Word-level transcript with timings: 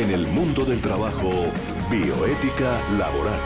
En 0.00 0.10
el 0.12 0.26
mundo 0.28 0.64
del 0.64 0.80
trabajo, 0.80 1.30
bioética 1.90 2.80
laboral. 2.98 3.38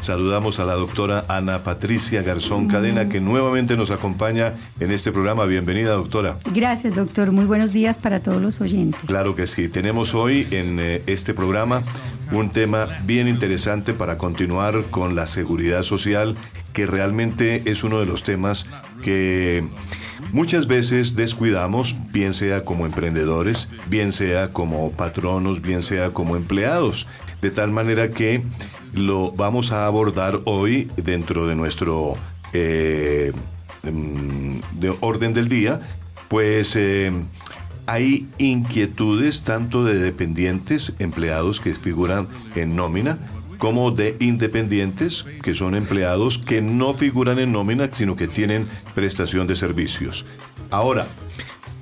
Saludamos 0.00 0.60
a 0.60 0.66
la 0.66 0.74
doctora 0.74 1.24
Ana 1.26 1.62
Patricia 1.62 2.20
Garzón 2.20 2.68
Cadena, 2.68 3.08
que 3.08 3.22
nuevamente 3.22 3.78
nos 3.78 3.90
acompaña 3.90 4.52
en 4.78 4.92
este 4.92 5.10
programa. 5.10 5.46
Bienvenida, 5.46 5.92
doctora. 5.92 6.36
Gracias, 6.52 6.94
doctor. 6.94 7.32
Muy 7.32 7.46
buenos 7.46 7.72
días 7.72 7.98
para 7.98 8.20
todos 8.20 8.42
los 8.42 8.60
oyentes. 8.60 9.00
Claro 9.06 9.34
que 9.34 9.46
sí. 9.46 9.70
Tenemos 9.70 10.14
hoy 10.14 10.46
en 10.50 10.78
eh, 10.78 11.02
este 11.06 11.32
programa 11.32 11.82
un 12.30 12.50
tema 12.50 12.88
bien 13.04 13.26
interesante 13.26 13.94
para 13.94 14.18
continuar 14.18 14.84
con 14.90 15.14
la 15.14 15.26
seguridad 15.26 15.82
social, 15.82 16.36
que 16.74 16.84
realmente 16.84 17.62
es 17.64 17.84
uno 17.84 17.98
de 17.98 18.04
los 18.04 18.22
temas 18.22 18.66
que 19.02 19.64
muchas 20.32 20.66
veces 20.66 21.16
descuidamos, 21.16 21.94
bien 22.12 22.34
sea 22.34 22.64
como 22.64 22.86
emprendedores, 22.86 23.68
bien 23.88 24.12
sea 24.12 24.52
como 24.52 24.90
patronos, 24.92 25.62
bien 25.62 25.82
sea 25.82 26.10
como 26.10 26.36
empleados. 26.36 27.06
De 27.42 27.50
tal 27.50 27.72
manera 27.72 28.10
que 28.10 28.42
lo 28.92 29.32
vamos 29.32 29.72
a 29.72 29.86
abordar 29.86 30.40
hoy 30.44 30.90
dentro 30.96 31.46
de 31.46 31.54
nuestro 31.54 32.16
eh, 32.52 33.32
mm, 33.82 34.80
de 34.80 34.96
orden 35.00 35.34
del 35.34 35.48
día, 35.48 35.80
pues 36.28 36.74
eh, 36.76 37.12
hay 37.86 38.28
inquietudes 38.38 39.42
tanto 39.42 39.84
de 39.84 39.98
dependientes, 39.98 40.94
empleados 40.98 41.60
que 41.60 41.74
figuran 41.74 42.28
en 42.54 42.74
nómina, 42.74 43.18
como 43.58 43.90
de 43.90 44.16
independientes, 44.20 45.24
que 45.42 45.54
son 45.54 45.74
empleados 45.74 46.38
que 46.38 46.60
no 46.62 46.94
figuran 46.94 47.38
en 47.38 47.52
nómina, 47.52 47.90
sino 47.92 48.16
que 48.16 48.28
tienen 48.28 48.68
prestación 48.94 49.46
de 49.46 49.56
servicios. 49.56 50.24
Ahora, 50.70 51.06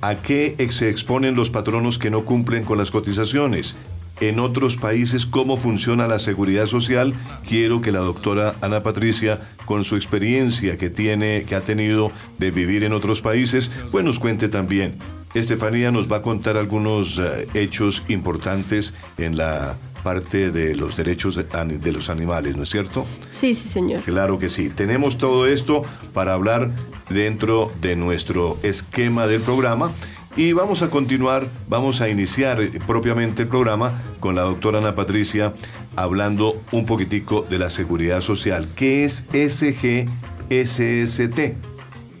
¿a 0.01 0.15
qué 0.15 0.55
se 0.69 0.89
exponen 0.89 1.35
los 1.35 1.49
patronos 1.49 1.97
que 1.97 2.09
no 2.09 2.25
cumplen 2.25 2.63
con 2.63 2.77
las 2.77 2.91
cotizaciones? 2.91 3.75
en 4.21 4.39
otros 4.39 4.77
países 4.77 5.25
cómo 5.25 5.57
funciona 5.57 6.07
la 6.07 6.19
seguridad 6.19 6.67
social. 6.67 7.13
Quiero 7.47 7.81
que 7.81 7.91
la 7.91 7.99
doctora 7.99 8.55
Ana 8.61 8.81
Patricia, 8.81 9.41
con 9.65 9.83
su 9.83 9.95
experiencia 9.95 10.77
que 10.77 10.89
tiene, 10.89 11.43
que 11.43 11.55
ha 11.55 11.61
tenido 11.61 12.11
de 12.37 12.51
vivir 12.51 12.83
en 12.83 12.93
otros 12.93 13.21
países, 13.21 13.69
pues 13.91 14.05
nos 14.05 14.19
cuente 14.19 14.47
también. 14.47 14.97
Estefanía 15.33 15.91
nos 15.91 16.09
va 16.09 16.17
a 16.17 16.21
contar 16.21 16.55
algunos 16.55 17.19
eh, 17.19 17.47
hechos 17.53 18.03
importantes 18.07 18.93
en 19.17 19.37
la 19.37 19.77
parte 20.05 20.51
de 20.51 20.75
los 20.75 20.95
derechos 20.95 21.35
de 21.35 21.91
los 21.91 22.09
animales, 22.11 22.55
¿no 22.55 22.61
es 22.61 22.69
cierto? 22.69 23.07
Sí, 23.31 23.55
sí, 23.55 23.67
señor. 23.67 24.03
Claro 24.03 24.37
que 24.37 24.51
sí. 24.51 24.69
Tenemos 24.69 25.17
todo 25.17 25.47
esto 25.47 25.81
para 26.13 26.35
hablar 26.35 26.69
dentro 27.09 27.71
de 27.81 27.95
nuestro 27.95 28.59
esquema 28.61 29.25
del 29.25 29.41
programa. 29.41 29.89
Y 30.37 30.53
vamos 30.53 30.83
a 30.83 30.91
continuar, 30.91 31.47
vamos 31.67 32.01
a 32.01 32.09
iniciar 32.09 32.59
propiamente 32.85 33.41
el 33.41 33.47
programa 33.47 33.99
con 34.19 34.35
la 34.35 34.43
doctora 34.43 34.77
Ana 34.77 34.93
Patricia 34.93 35.55
hablando 35.95 36.61
un 36.71 36.85
poquitico 36.85 37.41
de 37.49 37.57
la 37.57 37.71
seguridad 37.71 38.21
social. 38.21 38.67
¿Qué 38.75 39.05
es 39.05 39.25
SGSST? 39.33 40.09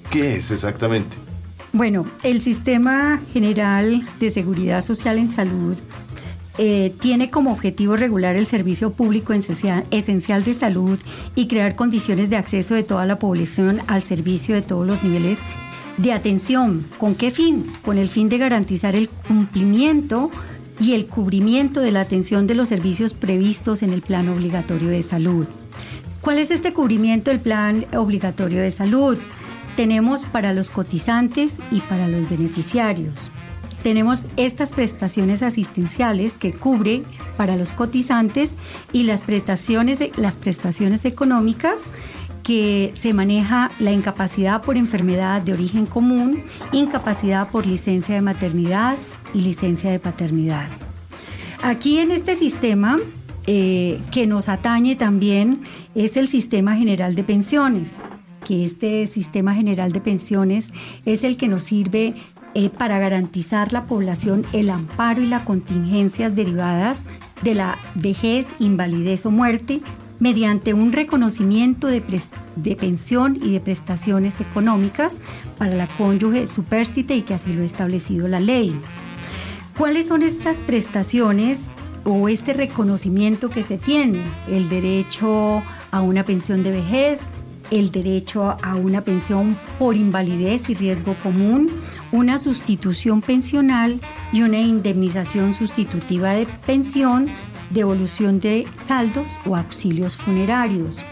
¿Qué 0.09 0.37
es 0.37 0.49
exactamente? 0.49 1.17
Bueno, 1.71 2.07
el 2.23 2.41
Sistema 2.41 3.21
General 3.31 4.01
de 4.19 4.31
Seguridad 4.31 4.81
Social 4.81 5.19
en 5.19 5.29
Salud 5.29 5.77
eh, 6.57 6.93
tiene 7.01 7.29
como 7.29 7.51
objetivo 7.51 7.97
regular 7.97 8.35
el 8.35 8.45
servicio 8.45 8.91
público 8.91 9.33
esencial 9.33 10.43
de 10.43 10.53
salud 10.53 10.99
y 11.35 11.47
crear 11.47 11.75
condiciones 11.75 12.29
de 12.29 12.37
acceso 12.37 12.75
de 12.75 12.83
toda 12.83 13.05
la 13.05 13.19
población 13.19 13.79
al 13.87 14.01
servicio 14.01 14.55
de 14.55 14.61
todos 14.61 14.87
los 14.87 15.03
niveles 15.03 15.39
de 15.97 16.13
atención. 16.13 16.85
¿Con 16.97 17.15
qué 17.15 17.31
fin? 17.31 17.65
Con 17.83 17.97
el 17.97 18.09
fin 18.09 18.29
de 18.29 18.37
garantizar 18.37 18.95
el 18.95 19.09
cumplimiento 19.09 20.31
y 20.79 20.93
el 20.93 21.07
cubrimiento 21.07 21.81
de 21.81 21.91
la 21.91 22.01
atención 22.01 22.47
de 22.47 22.55
los 22.55 22.69
servicios 22.69 23.13
previstos 23.13 23.83
en 23.83 23.91
el 23.91 24.01
plan 24.01 24.29
obligatorio 24.29 24.89
de 24.89 25.03
salud. 25.03 25.45
¿Cuál 26.21 26.39
es 26.39 26.51
este 26.51 26.73
cubrimiento 26.73 27.31
del 27.31 27.39
plan 27.39 27.85
obligatorio 27.93 28.61
de 28.61 28.71
salud? 28.71 29.17
Tenemos 29.75 30.25
para 30.25 30.53
los 30.53 30.69
cotizantes 30.69 31.53
y 31.69 31.81
para 31.81 32.07
los 32.07 32.29
beneficiarios. 32.29 33.29
Tenemos 33.85 34.25
estas 34.35 34.71
prestaciones 34.71 35.43
asistenciales 35.43 36.39
que 36.39 36.51
cubre 36.51 37.03
para 37.37 37.55
los 37.55 37.71
cotizantes 37.71 38.55
y 38.91 39.03
las 39.03 39.21
prestaciones, 39.21 39.99
las 40.17 40.37
prestaciones 40.37 41.05
económicas 41.05 41.75
que 42.41 42.91
se 42.99 43.13
maneja 43.13 43.69
la 43.77 43.91
incapacidad 43.91 44.63
por 44.63 44.77
enfermedad 44.77 45.43
de 45.43 45.53
origen 45.53 45.85
común, 45.85 46.41
incapacidad 46.71 47.51
por 47.51 47.67
licencia 47.67 48.15
de 48.15 48.21
maternidad 48.21 48.97
y 49.35 49.41
licencia 49.41 49.91
de 49.91 49.99
paternidad. 49.99 50.67
Aquí 51.61 51.99
en 51.99 52.09
este 52.09 52.35
sistema 52.35 52.97
eh, 53.45 54.01
que 54.11 54.25
nos 54.25 54.49
atañe 54.49 54.95
también 54.95 55.61
es 55.93 56.17
el 56.17 56.27
sistema 56.27 56.75
general 56.75 57.13
de 57.13 57.23
pensiones, 57.23 57.93
que 58.45 58.65
este 58.65 59.05
sistema 59.05 59.53
general 59.53 59.91
de 59.91 59.99
pensiones 59.99 60.71
es 61.05 61.23
el 61.23 61.37
que 61.37 61.47
nos 61.47 61.65
sirve 61.65 62.15
eh, 62.57 62.69
para 62.69 62.99
garantizar 62.99 63.73
la 63.73 63.85
población 63.85 64.45
el 64.53 64.69
amparo 64.69 65.21
y 65.21 65.27
las 65.27 65.41
contingencias 65.41 66.35
derivadas 66.35 67.03
de 67.43 67.53
la 67.53 67.77
vejez, 67.95 68.47
invalidez 68.59 69.25
o 69.25 69.31
muerte 69.31 69.81
mediante 70.19 70.73
un 70.73 70.93
reconocimiento 70.93 71.87
de, 71.87 72.01
pensión 72.75 73.37
y 73.41 73.51
de 73.51 73.59
prestaciones 73.59 74.39
económicas 74.39 75.19
para 75.57 75.75
la 75.75 75.87
cónyuge 75.87 76.47
supérstite 76.47 77.17
y 77.17 77.23
que 77.23 77.33
así 77.33 77.51
lo 77.51 77.61
ha 77.61 77.65
establecido 77.65 78.29
la 78.29 78.39
ley. 78.39 78.73
¿Cuáles 79.77 80.07
son 80.07 80.23
estas 80.23 80.61
prestaciones 80.61 81.63
o 82.05 82.29
este 82.29 82.53
reconocimiento 82.53 83.49
que 83.49 83.63
se 83.63 83.77
tiene? 83.77 84.21
El 84.47 84.69
derecho 84.69 85.61
a 85.91 86.01
una 86.01 86.23
pensión 86.23 86.63
de 86.63 86.71
vejez, 86.71 87.19
el 87.71 87.91
derecho 87.91 88.57
a 88.61 88.75
una 88.75 89.01
pensión 89.01 89.57
por 89.79 89.95
invalidez 89.95 90.69
y 90.69 90.73
riesgo 90.75 91.15
común, 91.23 91.69
una 92.11 92.37
sustitución 92.37 93.21
pensional 93.21 93.99
y 94.31 94.43
una 94.43 94.59
indemnización 94.59 95.53
sustitutiva 95.53 96.31
de 96.31 96.47
pensión 96.65 97.29
devolución 97.69 98.39
de 98.39 98.67
saldos 98.87 99.27
o 99.45 99.55
auxilios 99.55 100.17
funerarios. 100.17 101.03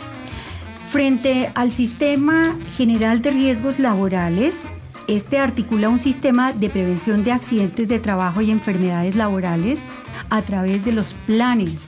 Frente 0.89 1.51
al 1.55 1.71
sistema 1.71 2.55
general 2.77 3.21
de 3.21 3.31
riesgos 3.31 3.79
laborales, 3.79 4.55
este 5.07 5.39
articula 5.39 5.89
un 5.89 5.99
sistema 5.99 6.53
de 6.53 6.69
prevención 6.69 7.23
de 7.23 7.31
accidentes 7.31 7.87
de 7.87 7.99
trabajo 7.99 8.41
y 8.41 8.51
enfermedades 8.51 9.15
laborales 9.15 9.79
a 10.29 10.41
través 10.43 10.85
de 10.85 10.93
los 10.93 11.13
planes 11.25 11.87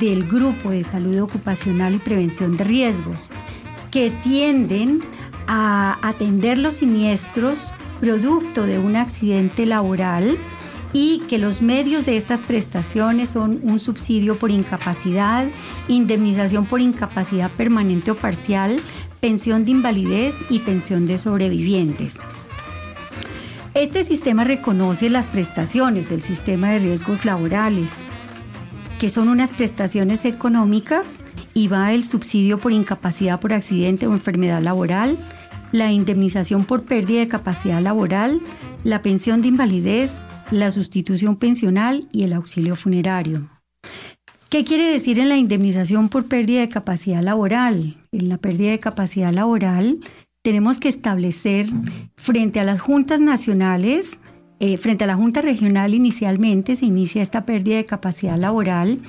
del 0.00 0.26
Grupo 0.26 0.70
de 0.70 0.84
Salud 0.84 1.20
Ocupacional 1.20 1.94
y 1.94 1.98
Prevención 1.98 2.56
de 2.56 2.64
Riesgos, 2.64 3.30
que 3.96 4.10
tienden 4.10 5.00
a 5.46 5.96
atender 6.06 6.58
los 6.58 6.76
siniestros 6.76 7.72
producto 7.98 8.64
de 8.64 8.78
un 8.78 8.94
accidente 8.94 9.64
laboral 9.64 10.36
y 10.92 11.20
que 11.30 11.38
los 11.38 11.62
medios 11.62 12.04
de 12.04 12.18
estas 12.18 12.42
prestaciones 12.42 13.30
son 13.30 13.58
un 13.62 13.80
subsidio 13.80 14.38
por 14.38 14.50
incapacidad, 14.50 15.46
indemnización 15.88 16.66
por 16.66 16.82
incapacidad 16.82 17.50
permanente 17.52 18.10
o 18.10 18.14
parcial, 18.14 18.76
pensión 19.20 19.64
de 19.64 19.70
invalidez 19.70 20.34
y 20.50 20.58
pensión 20.58 21.06
de 21.06 21.18
sobrevivientes. 21.18 22.18
Este 23.72 24.04
sistema 24.04 24.44
reconoce 24.44 25.08
las 25.08 25.26
prestaciones 25.26 26.10
del 26.10 26.20
sistema 26.20 26.68
de 26.68 26.80
riesgos 26.80 27.24
laborales, 27.24 27.94
que 29.00 29.08
son 29.08 29.30
unas 29.30 29.52
prestaciones 29.52 30.26
económicas 30.26 31.06
y 31.56 31.68
va 31.68 31.94
el 31.94 32.04
subsidio 32.04 32.58
por 32.58 32.72
incapacidad 32.72 33.40
por 33.40 33.54
accidente 33.54 34.06
o 34.06 34.12
enfermedad 34.12 34.60
laboral, 34.60 35.16
la 35.72 35.90
indemnización 35.90 36.66
por 36.66 36.84
pérdida 36.84 37.20
de 37.20 37.28
capacidad 37.28 37.80
laboral, 37.80 38.42
la 38.84 39.00
pensión 39.00 39.40
de 39.40 39.48
invalidez, 39.48 40.12
la 40.50 40.70
sustitución 40.70 41.36
pensional 41.36 42.08
y 42.12 42.24
el 42.24 42.34
auxilio 42.34 42.76
funerario. 42.76 43.48
¿Qué 44.50 44.64
quiere 44.64 44.92
decir 44.92 45.18
en 45.18 45.30
la 45.30 45.38
indemnización 45.38 46.10
por 46.10 46.26
pérdida 46.26 46.60
de 46.60 46.68
capacidad 46.68 47.22
laboral? 47.22 47.96
En 48.12 48.28
la 48.28 48.36
pérdida 48.36 48.72
de 48.72 48.78
capacidad 48.78 49.32
laboral 49.32 50.00
tenemos 50.42 50.78
que 50.78 50.90
establecer 50.90 51.68
frente 52.16 52.60
a 52.60 52.64
las 52.64 52.82
juntas 52.82 53.18
nacionales, 53.18 54.10
eh, 54.60 54.76
frente 54.76 55.04
a 55.04 55.06
la 55.06 55.16
junta 55.16 55.40
regional 55.40 55.94
inicialmente 55.94 56.76
se 56.76 56.84
inicia 56.84 57.22
esta 57.22 57.46
pérdida 57.46 57.76
de 57.76 57.86
capacidad 57.86 58.36
laboral 58.36 59.00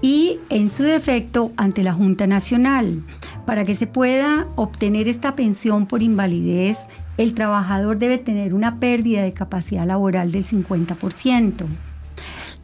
y 0.00 0.38
en 0.50 0.70
su 0.70 0.82
defecto 0.82 1.52
ante 1.56 1.82
la 1.82 1.92
junta 1.92 2.26
nacional. 2.26 3.02
Para 3.46 3.64
que 3.64 3.74
se 3.74 3.86
pueda 3.86 4.46
obtener 4.56 5.08
esta 5.08 5.34
pensión 5.34 5.86
por 5.86 6.02
invalidez 6.02 6.78
el 7.18 7.34
trabajador 7.34 7.98
debe 7.98 8.16
tener 8.16 8.54
una 8.54 8.78
pérdida 8.78 9.22
de 9.22 9.32
capacidad 9.32 9.84
laboral 9.84 10.30
del 10.30 10.44
50%. 10.44 11.66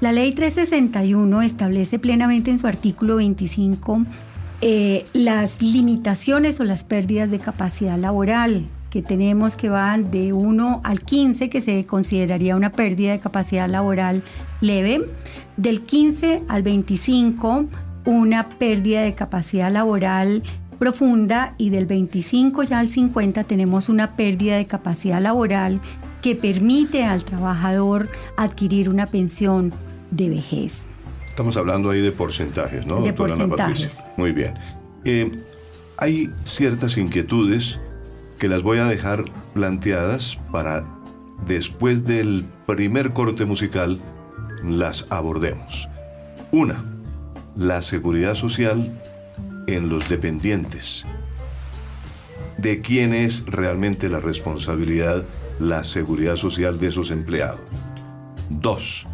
La 0.01 0.13
ley 0.13 0.33
361 0.33 1.43
establece 1.43 1.99
plenamente 1.99 2.51
en 2.51 2.59
su 2.59 2.67
artículo 2.67 3.17
25 3.17 4.05
eh, 4.61 5.05
las 5.13 5.61
limitaciones 5.61 6.61
o 6.61 6.65
las 6.65 6.85
pérdidas 6.85 7.31
de 7.31 7.41
capacidad 7.41 7.99
laboral 7.99 8.67
que 8.95 9.03
tenemos 9.03 9.57
que 9.57 9.69
van 9.69 10.13
de 10.13 10.33
1 10.33 10.83
al 10.85 11.01
15, 11.01 11.51
que 11.51 11.61
se 11.61 11.85
consideraría 11.85 12.55
una 12.55 12.71
pérdida 12.71 13.11
de 13.11 13.19
capacidad 13.19 13.69
laboral 13.69 14.23
leve, 14.61 15.05
del 15.57 15.83
15 15.83 16.45
al 16.47 16.63
25, 16.63 17.65
una 18.05 18.51
pérdida 18.51 19.03
de 19.03 19.17
capacidad 19.17 19.73
laboral 19.73 20.45
profunda 20.79 21.57
y 21.59 21.71
del 21.71 21.87
25 21.87 22.63
ya 22.63 22.79
al 22.79 22.87
50 22.87 23.43
tenemos 23.43 23.89
una 23.89 24.15
pérdida 24.15 24.57
de 24.57 24.67
capacidad 24.67 25.21
laboral 25.21 25.81
que 26.23 26.37
permite 26.37 27.03
al 27.03 27.25
trabajador 27.25 28.09
adquirir 28.37 28.89
una 28.89 29.07
pensión 29.07 29.73
de 30.13 30.29
vejez. 30.29 30.83
Estamos 31.27 31.57
hablando 31.57 31.91
ahí 31.91 32.01
de 32.01 32.13
porcentajes, 32.13 32.87
¿no? 32.87 33.01
De 33.01 33.13
porcentajes. 33.13 33.99
Muy 34.17 34.31
bien. 34.31 34.55
Eh, 35.05 35.33
hay 35.97 36.31
ciertas 36.45 36.97
inquietudes 36.97 37.81
que 38.39 38.49
las 38.49 38.63
voy 38.63 38.79
a 38.79 38.87
dejar 38.87 39.25
planteadas 39.55 40.39
para 40.53 40.85
después 41.47 42.05
del 42.05 42.45
primer 42.67 43.13
corte 43.13 43.45
musical 43.45 43.99
las 44.63 45.07
abordemos. 45.11 45.89
Una, 46.51 46.85
la 47.57 47.83
seguridad 47.83 48.35
social 48.35 49.01
en 49.67 49.89
los 49.89 50.09
dependientes. 50.09 51.05
¿De 52.59 52.81
quién 52.81 53.15
es 53.15 53.45
realmente 53.47 54.09
la 54.09 54.21
responsabilidad, 54.21 55.25
la 55.59 55.85
seguridad 55.85 56.37
social 56.37 56.79
de 56.79 56.89
esos 56.89 57.11
empleados? 57.11 57.61
Dos, 58.49 59.07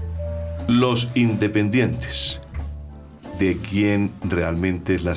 los 0.68 1.08
independientes. 1.14 2.40
¿De 3.38 3.56
quién 3.56 4.12
realmente 4.22 4.94
es 4.94 5.04
la, 5.04 5.14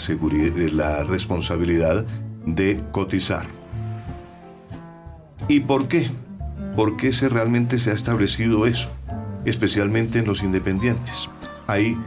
la 0.71 1.03
responsabilidad 1.03 2.05
de 2.45 2.81
cotizar? 2.91 3.45
¿Y 5.47 5.59
por 5.61 5.87
qué? 5.87 6.09
¿Por 6.75 6.97
qué 6.97 7.11
se 7.11 7.29
realmente 7.29 7.77
se 7.77 7.91
ha 7.91 7.93
establecido 7.93 8.65
eso? 8.65 8.89
Especialmente 9.45 10.19
en 10.19 10.25
los 10.25 10.41
independientes. 10.41 11.29
Hay 11.67 11.97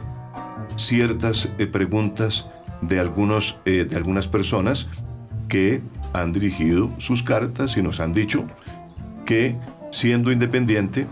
ciertas 0.75 1.49
eh, 1.57 1.67
preguntas 1.67 2.49
de, 2.81 2.99
algunos, 2.99 3.57
eh, 3.65 3.85
de 3.89 3.95
algunas 3.95 4.27
personas 4.27 4.87
que 5.47 5.81
han 6.13 6.33
dirigido 6.33 6.91
sus 6.97 7.23
cartas 7.23 7.77
y 7.77 7.81
nos 7.81 7.99
han 7.99 8.13
dicho 8.13 8.45
que 9.25 9.55
siendo 9.91 10.31
independiente 10.31 11.05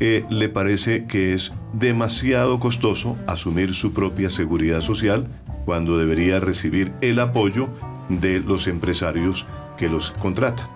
eh, 0.00 0.24
le 0.30 0.48
parece 0.48 1.06
que 1.06 1.34
es 1.34 1.52
demasiado 1.72 2.58
costoso 2.58 3.16
asumir 3.26 3.74
su 3.74 3.92
propia 3.92 4.30
seguridad 4.30 4.80
social 4.80 5.28
cuando 5.64 5.98
debería 5.98 6.40
recibir 6.40 6.92
el 7.00 7.20
apoyo 7.20 7.68
de 8.08 8.40
los 8.40 8.66
empresarios 8.66 9.46
que 9.76 9.88
los 9.88 10.10
contratan. 10.12 10.71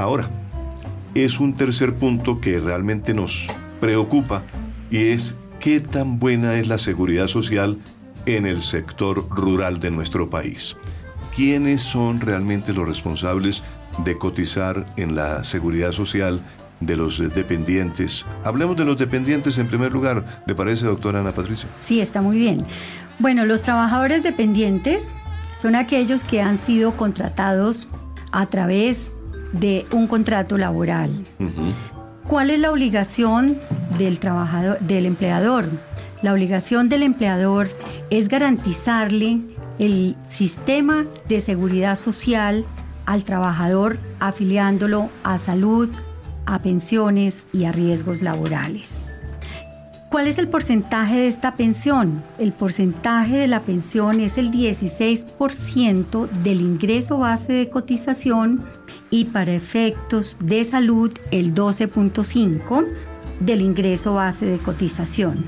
Ahora, 0.00 0.30
es 1.14 1.40
un 1.40 1.52
tercer 1.52 1.94
punto 1.94 2.40
que 2.40 2.58
realmente 2.58 3.12
nos 3.12 3.46
preocupa 3.82 4.42
y 4.90 5.08
es 5.08 5.36
qué 5.58 5.78
tan 5.78 6.18
buena 6.18 6.54
es 6.54 6.68
la 6.68 6.78
seguridad 6.78 7.26
social 7.26 7.76
en 8.24 8.46
el 8.46 8.62
sector 8.62 9.28
rural 9.28 9.78
de 9.78 9.90
nuestro 9.90 10.30
país. 10.30 10.74
¿Quiénes 11.36 11.82
son 11.82 12.22
realmente 12.22 12.72
los 12.72 12.88
responsables 12.88 13.62
de 14.02 14.16
cotizar 14.16 14.86
en 14.96 15.16
la 15.16 15.44
seguridad 15.44 15.92
social 15.92 16.40
de 16.80 16.96
los 16.96 17.18
dependientes? 17.18 18.24
Hablemos 18.44 18.78
de 18.78 18.86
los 18.86 18.96
dependientes 18.96 19.58
en 19.58 19.68
primer 19.68 19.92
lugar, 19.92 20.24
¿le 20.46 20.54
parece, 20.54 20.86
doctora 20.86 21.20
Ana 21.20 21.32
Patricia? 21.32 21.68
Sí, 21.80 22.00
está 22.00 22.22
muy 22.22 22.38
bien. 22.38 22.64
Bueno, 23.18 23.44
los 23.44 23.60
trabajadores 23.60 24.22
dependientes 24.22 25.02
son 25.52 25.74
aquellos 25.74 26.24
que 26.24 26.40
han 26.40 26.58
sido 26.58 26.96
contratados 26.96 27.90
a 28.32 28.46
través 28.46 29.10
de 29.52 29.86
un 29.92 30.06
contrato 30.06 30.58
laboral. 30.58 31.10
¿Cuál 32.28 32.50
es 32.50 32.60
la 32.60 32.70
obligación 32.70 33.56
del 33.98 34.20
trabajador, 34.20 34.78
del 34.80 35.06
empleador? 35.06 35.68
La 36.22 36.32
obligación 36.32 36.88
del 36.88 37.02
empleador 37.02 37.68
es 38.10 38.28
garantizarle 38.28 39.40
el 39.78 40.16
sistema 40.28 41.06
de 41.28 41.40
seguridad 41.40 41.96
social 41.96 42.64
al 43.06 43.24
trabajador 43.24 43.98
afiliándolo 44.20 45.08
a 45.24 45.38
salud, 45.38 45.88
a 46.46 46.58
pensiones 46.60 47.46
y 47.52 47.64
a 47.64 47.72
riesgos 47.72 48.22
laborales. 48.22 48.92
¿Cuál 50.10 50.26
es 50.26 50.38
el 50.38 50.48
porcentaje 50.48 51.16
de 51.16 51.28
esta 51.28 51.54
pensión? 51.54 52.22
El 52.38 52.52
porcentaje 52.52 53.38
de 53.38 53.46
la 53.46 53.60
pensión 53.60 54.18
es 54.18 54.38
el 54.38 54.50
16% 54.50 56.28
del 56.28 56.60
ingreso 56.60 57.18
base 57.18 57.52
de 57.52 57.70
cotización 57.70 58.64
y 59.10 59.26
para 59.26 59.52
efectos 59.52 60.36
de 60.40 60.64
salud 60.64 61.12
el 61.30 61.54
12.5% 61.54 62.86
del 63.40 63.62
ingreso 63.62 64.14
base 64.14 64.46
de 64.46 64.58
cotización. 64.58 65.44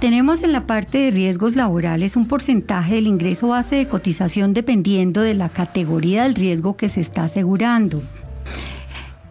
Tenemos 0.00 0.42
en 0.42 0.52
la 0.52 0.66
parte 0.66 0.98
de 0.98 1.10
riesgos 1.10 1.56
laborales 1.56 2.16
un 2.16 2.26
porcentaje 2.26 2.96
del 2.96 3.06
ingreso 3.06 3.48
base 3.48 3.76
de 3.76 3.88
cotización 3.88 4.52
dependiendo 4.52 5.22
de 5.22 5.34
la 5.34 5.48
categoría 5.48 6.24
del 6.24 6.34
riesgo 6.34 6.76
que 6.76 6.88
se 6.88 7.00
está 7.00 7.24
asegurando. 7.24 8.02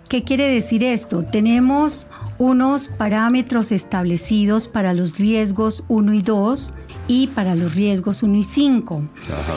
¿Qué 0.10 0.24
quiere 0.24 0.48
decir 0.48 0.84
esto? 0.84 1.24
Tenemos 1.24 2.08
unos 2.38 2.88
parámetros 2.88 3.72
establecidos 3.72 4.68
para 4.68 4.94
los 4.94 5.18
riesgos 5.20 5.84
1 5.88 6.14
y 6.14 6.22
2 6.22 6.74
y 7.08 7.28
para 7.28 7.56
los 7.56 7.76
riesgos 7.76 8.24
1 8.24 8.38
y 8.38 8.44
5. 8.44 9.04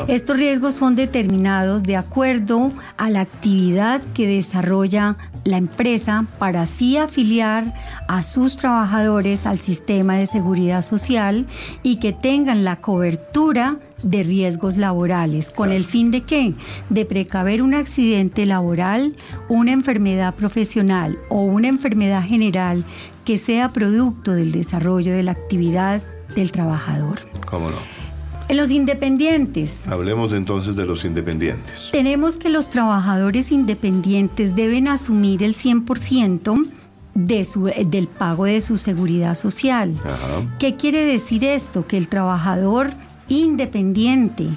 Estos 0.08 0.37
riesgos 0.37 0.75
son 0.75 0.96
determinados 0.96 1.82
de 1.82 1.96
acuerdo 1.96 2.72
a 2.96 3.10
la 3.10 3.20
actividad 3.20 4.02
que 4.14 4.26
desarrolla 4.26 5.16
la 5.44 5.58
empresa 5.58 6.26
para 6.38 6.62
así 6.62 6.96
afiliar 6.96 7.75
a 8.08 8.22
sus 8.22 8.56
trabajadores 8.56 9.46
al 9.46 9.58
sistema 9.58 10.16
de 10.16 10.26
seguridad 10.26 10.82
social 10.82 11.46
y 11.82 11.96
que 11.96 12.12
tengan 12.12 12.64
la 12.64 12.81
cobertura 12.81 13.78
de 14.02 14.25
riesgos 14.25 14.76
laborales. 14.76 15.50
¿Con 15.50 15.72
el 15.72 15.84
fin 15.84 16.10
de 16.10 16.22
qué? 16.22 16.54
De 16.90 17.04
precaver 17.04 17.62
un 17.62 17.75
accidente 17.75 18.44
laboral, 18.44 19.14
una 19.49 19.72
enfermedad 19.72 20.34
profesional 20.34 21.19
o 21.28 21.42
una 21.42 21.69
enfermedad 21.69 22.22
general 22.22 22.84
que 23.25 23.38
sea 23.38 23.72
producto 23.72 24.32
del 24.32 24.52
desarrollo 24.52 25.12
de 25.12 25.22
la 25.22 25.32
actividad 25.32 26.02
del 26.37 26.53
trabajador. 26.53 27.21
¿Cómo 27.47 27.71
no? 27.71 27.77
En 28.49 28.56
los 28.56 28.71
independientes. 28.71 29.81
Hablemos 29.88 30.33
entonces 30.33 30.77
de 30.77 30.87
los 30.87 31.05
independientes. 31.05 31.88
Tenemos 31.91 32.37
que 32.37 32.49
los 32.49 32.71
trabajadores 32.71 33.50
independientes 33.50 34.55
deben 34.55 34.87
asumir 34.87 35.43
el 35.43 35.56
100% 35.56 36.71
de 37.14 37.45
su, 37.45 37.64
del 37.64 38.07
pago 38.07 38.45
de 38.45 38.61
su 38.61 38.78
seguridad 38.78 39.35
social. 39.35 39.95
¿Qué 40.61 40.76
quiere 40.76 41.05
decir 41.05 41.43
esto? 41.43 41.88
Que 41.88 41.97
el 41.97 42.09
trabajador 42.09 42.93
independiente 43.28 44.50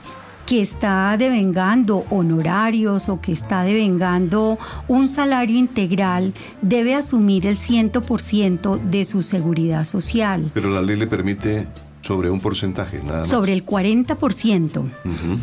que 0.50 0.62
está 0.62 1.16
devengando 1.16 2.06
honorarios 2.10 3.08
o 3.08 3.22
que 3.22 3.32
está 3.32 3.62
devengando 3.62 4.58
un 4.88 5.08
salario 5.08 5.56
integral 5.56 6.34
debe 6.64 6.96
asumir 6.96 7.46
el 7.46 7.56
100% 7.56 8.82
de 8.82 9.06
su 9.06 9.22
seguridad 9.22 9.84
social. 9.84 10.50
Pero 10.56 10.72
la 10.72 10.82
ley 10.82 10.96
le 10.96 11.06
permite 11.06 11.68
sobre 12.02 12.32
un 12.32 12.40
porcentaje, 12.40 12.98
nada 13.04 13.20
más. 13.20 13.28
Sobre 13.28 13.54
el 13.54 13.64
40%. 13.64 14.90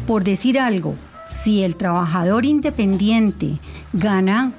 Por 0.09 0.25
decir 0.25 0.59
algo, 0.59 0.97
si 1.45 1.63
el 1.63 1.77
trabajador 1.77 2.45
independiente 2.45 3.61
gana 3.93 4.55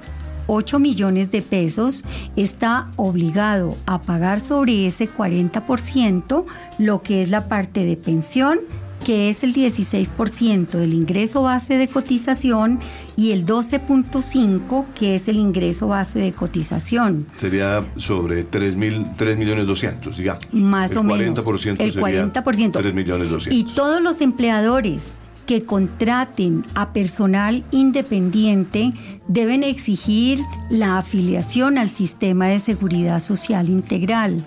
8 0.46 0.78
millones 0.78 1.30
de 1.30 1.42
pesos, 1.42 2.06
está 2.36 2.88
obligado 2.96 3.76
a 3.84 4.00
pagar 4.00 4.40
sobre 4.40 4.86
ese 4.86 5.10
40% 5.12 6.46
lo 6.78 7.02
que 7.02 7.20
es 7.20 7.28
la 7.28 7.48
parte 7.48 7.84
de 7.84 7.98
pensión 7.98 8.60
que 9.08 9.30
es 9.30 9.42
el 9.42 9.54
16% 9.54 10.68
del 10.72 10.92
ingreso 10.92 11.40
base 11.40 11.78
de 11.78 11.88
cotización 11.88 12.78
y 13.16 13.30
el 13.30 13.46
12.5% 13.46 14.84
que 14.94 15.14
es 15.14 15.28
el 15.28 15.36
ingreso 15.36 15.88
base 15.88 16.18
de 16.18 16.32
cotización. 16.32 17.26
Sería 17.38 17.86
sobre 17.96 18.44
3, 18.44 18.76
mil, 18.76 19.06
3 19.16 19.38
millones 19.38 19.66
200, 19.66 20.14
digamos. 20.14 20.44
Más 20.52 20.94
o 20.94 21.02
menos. 21.02 21.38
el 21.38 21.94
40%. 21.94 22.70
3 22.70 22.94
millones 22.94 23.30
200. 23.30 23.46
Y 23.50 23.64
todos 23.72 24.02
los 24.02 24.20
empleadores 24.20 25.04
que 25.48 25.62
contraten 25.62 26.62
a 26.74 26.92
personal 26.92 27.64
independiente 27.70 28.92
deben 29.28 29.62
exigir 29.62 30.44
la 30.68 30.98
afiliación 30.98 31.78
al 31.78 31.88
sistema 31.88 32.48
de 32.48 32.60
seguridad 32.60 33.18
social 33.18 33.70
integral. 33.70 34.44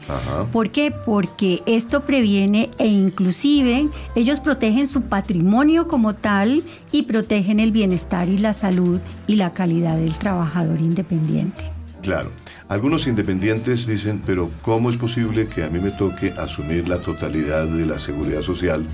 ¿Por 0.51 0.69
qué? 0.69 0.91
Porque 0.91 1.63
esto 1.65 2.05
previene 2.05 2.69
e 2.77 2.85
inclusive 2.85 3.89
ellos 4.15 4.41
protegen 4.41 4.87
su 4.87 5.01
patrimonio 5.01 5.87
como 5.87 6.13
tal 6.13 6.63
y 6.91 7.03
protegen 7.03 7.59
el 7.59 7.71
bienestar 7.71 8.29
y 8.29 8.37
la 8.37 8.53
salud 8.53 8.99
y 9.25 9.37
la 9.37 9.51
calidad 9.53 9.97
del 9.97 10.15
trabajador 10.19 10.81
independiente. 10.81 11.63
Claro. 12.03 12.29
Algunos 12.69 13.07
independientes 13.07 13.87
dicen, 13.87 14.21
pero 14.23 14.51
¿cómo 14.61 14.91
es 14.91 14.97
posible 14.97 15.47
que 15.47 15.63
a 15.63 15.69
mí 15.69 15.79
me 15.79 15.89
toque 15.89 16.31
asumir 16.37 16.87
la 16.87 17.01
totalidad 17.01 17.65
de 17.65 17.87
la 17.87 17.97
seguridad 17.97 18.43
social 18.43 18.85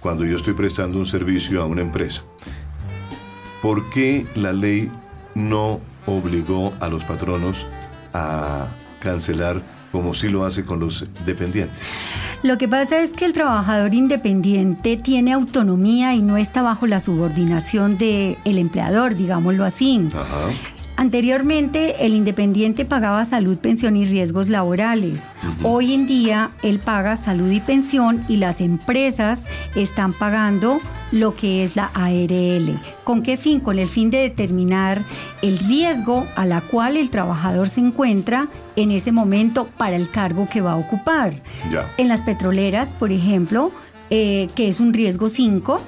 cuando 0.00 0.24
yo 0.24 0.36
estoy 0.36 0.54
prestando 0.54 0.98
un 0.98 1.06
servicio 1.06 1.62
a 1.62 1.66
una 1.66 1.82
empresa. 1.82 2.22
¿Por 3.62 3.90
qué 3.90 4.26
la 4.34 4.52
ley 4.52 4.90
no 5.34 5.80
obligó 6.06 6.72
a 6.80 6.88
los 6.88 7.04
patronos 7.04 7.66
a 8.12 8.68
cancelar 9.00 9.62
como 9.92 10.14
sí 10.14 10.28
lo 10.28 10.44
hace 10.44 10.64
con 10.64 10.80
los 10.80 11.06
dependientes. 11.24 11.82
Lo 12.42 12.58
que 12.58 12.68
pasa 12.68 13.02
es 13.02 13.12
que 13.12 13.24
el 13.24 13.32
trabajador 13.32 13.94
independiente 13.94 14.96
tiene 14.96 15.32
autonomía 15.32 16.14
y 16.14 16.22
no 16.22 16.36
está 16.36 16.62
bajo 16.62 16.86
la 16.86 17.00
subordinación 17.00 17.98
del 17.98 18.36
empleador, 18.44 19.14
digámoslo 19.14 19.64
así. 19.64 20.08
Anteriormente, 20.98 22.04
el 22.04 22.12
independiente 22.12 22.84
pagaba 22.84 23.24
salud, 23.24 23.56
pensión 23.56 23.94
y 23.94 24.04
riesgos 24.04 24.48
laborales. 24.48 25.22
Hoy 25.62 25.94
en 25.94 26.08
día, 26.08 26.50
él 26.64 26.80
paga 26.80 27.16
salud 27.16 27.52
y 27.52 27.60
pensión 27.60 28.24
y 28.26 28.38
las 28.38 28.60
empresas 28.60 29.42
están 29.76 30.12
pagando 30.12 30.80
lo 31.12 31.36
que 31.36 31.62
es 31.62 31.76
la 31.76 31.92
ARL. 31.94 32.80
¿Con 33.04 33.22
qué 33.22 33.36
fin? 33.36 33.60
Con 33.60 33.78
el 33.78 33.88
fin 33.88 34.10
de 34.10 34.18
determinar 34.18 35.04
el 35.40 35.60
riesgo 35.60 36.26
a 36.34 36.44
la 36.44 36.62
cual 36.62 36.96
el 36.96 37.10
trabajador 37.10 37.68
se 37.68 37.78
encuentra 37.78 38.48
en 38.74 38.90
ese 38.90 39.12
momento 39.12 39.68
para 39.78 39.94
el 39.94 40.10
cargo 40.10 40.48
que 40.52 40.62
va 40.62 40.72
a 40.72 40.76
ocupar. 40.78 41.32
En 41.96 42.08
las 42.08 42.22
petroleras, 42.22 42.96
por 42.96 43.12
ejemplo, 43.12 43.70
eh, 44.10 44.48
que 44.56 44.66
es 44.66 44.80
un 44.80 44.92
riesgo 44.92 45.28
5, 45.28 45.80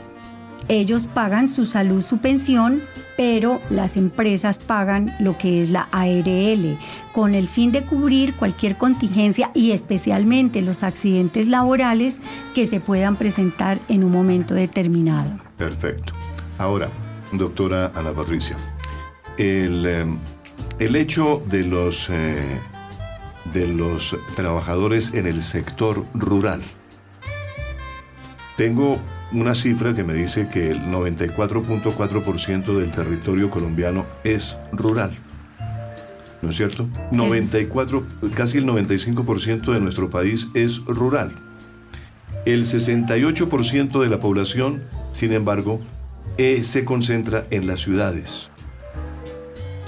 ellos 0.69 1.09
pagan 1.09 1.49
su 1.49 1.67
salud, 1.67 2.01
su 2.01 2.19
pensión, 2.19 2.81
pero 3.21 3.61
las 3.69 3.99
empresas 3.99 4.59
pagan 4.59 5.15
lo 5.21 5.37
que 5.37 5.61
es 5.61 5.69
la 5.69 5.89
ARL, 5.93 6.79
con 7.13 7.35
el 7.35 7.49
fin 7.49 7.71
de 7.71 7.83
cubrir 7.83 8.35
cualquier 8.35 8.79
contingencia 8.79 9.51
y 9.53 9.73
especialmente 9.73 10.63
los 10.63 10.83
accidentes 10.83 11.47
laborales 11.47 12.17
que 12.55 12.67
se 12.67 12.81
puedan 12.81 13.17
presentar 13.17 13.79
en 13.91 14.05
un 14.05 14.13
momento 14.13 14.55
determinado. 14.55 15.33
Perfecto. 15.59 16.15
Ahora, 16.57 16.89
doctora 17.33 17.93
Ana 17.95 18.13
Patricia, 18.13 18.57
el, 19.37 19.85
eh, 19.85 20.07
hecho 20.79 21.43
de 21.45 21.65
los, 21.65 22.09
eh, 22.09 22.59
de 23.53 23.67
los 23.67 24.17
trabajadores 24.35 25.13
en 25.13 25.27
el 25.27 25.43
sector 25.43 26.07
rural, 26.15 26.63
tengo 28.57 28.99
una 29.33 29.55
cifra 29.55 29.95
que 29.95 30.03
me 30.03 30.15
dice 30.15 30.49
que 30.49 30.71
el 30.71 30.83
94.4% 30.87 32.77
del 32.79 32.91
territorio 32.91 33.51
colombiano 33.51 34.07
es 34.25 34.57
rural. 34.73 35.13
¿No 36.43 36.51
es 36.51 36.57
cierto? 36.57 36.89
94, 37.13 38.05
casi 38.35 38.59
el 38.59 38.67
95% 38.67 39.73
de 39.73 39.81
nuestro 39.81 40.09
país 40.09 40.49
es 40.55 40.85
rural. 40.85 41.33
El 42.47 42.65
68% 42.65 44.01
de 44.01 44.09
la 44.09 44.21
población, 44.21 44.83
sin 45.13 45.33
embargo, 45.33 45.81
eh, 46.39 46.65
se 46.65 46.85
concentra 46.85 47.47
en 47.51 47.67
las 47.67 47.81
ciudades, 47.83 48.49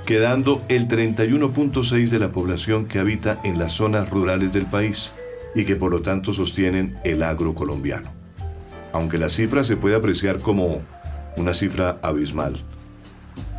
quedando 0.04 0.62
el 0.68 0.86
31.6% 0.88 2.10
de 2.10 2.18
la 2.18 2.32
población 2.32 2.84
que 2.84 2.98
habita 2.98 3.40
en 3.44 3.58
las 3.58 3.72
zonas 3.72 4.10
rurales 4.10 4.52
del 4.52 4.66
país 4.66 5.12
y 5.54 5.64
que 5.64 5.76
por 5.76 5.90
lo 5.90 6.02
tanto 6.02 6.34
sostienen 6.34 6.98
el 7.04 7.22
agro 7.22 7.54
colombiano 7.54 8.21
aunque 8.92 9.18
la 9.18 9.30
cifra 9.30 9.64
se 9.64 9.76
puede 9.76 9.96
apreciar 9.96 10.38
como 10.38 10.82
una 11.36 11.54
cifra 11.54 11.98
abismal. 12.02 12.62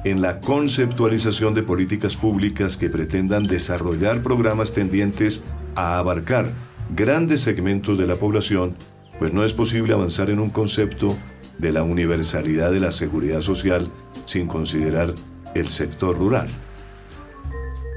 En 0.04 0.22
la 0.22 0.42
conceptualización 0.42 1.54
de 1.54 1.64
políticas 1.64 2.16
públicas 2.16 2.78
que 2.78 2.90
pretendan 2.90 3.44
desarrollar 3.44 4.22
programas 4.22 4.74
tendientes 4.74 5.44
a 5.76 5.98
abarcar 5.98 6.52
grandes 6.96 7.42
segmentos 7.42 7.98
de 7.98 8.08
la 8.08 8.16
población, 8.16 8.76
pues 9.18 9.34
no 9.34 9.44
es 9.44 9.54
posible 9.54 9.94
avanzar 9.94 10.30
en 10.30 10.40
un 10.40 10.50
concepto 10.50 11.16
de 11.58 11.72
la 11.72 11.84
universalidad 11.84 12.72
de 12.72 12.82
la 12.82 12.92
seguridad 12.92 13.42
social 13.42 13.90
sin 14.26 14.48
considerar 14.48 15.14
el 15.56 15.68
sector 15.68 16.18
rural. 16.18 16.50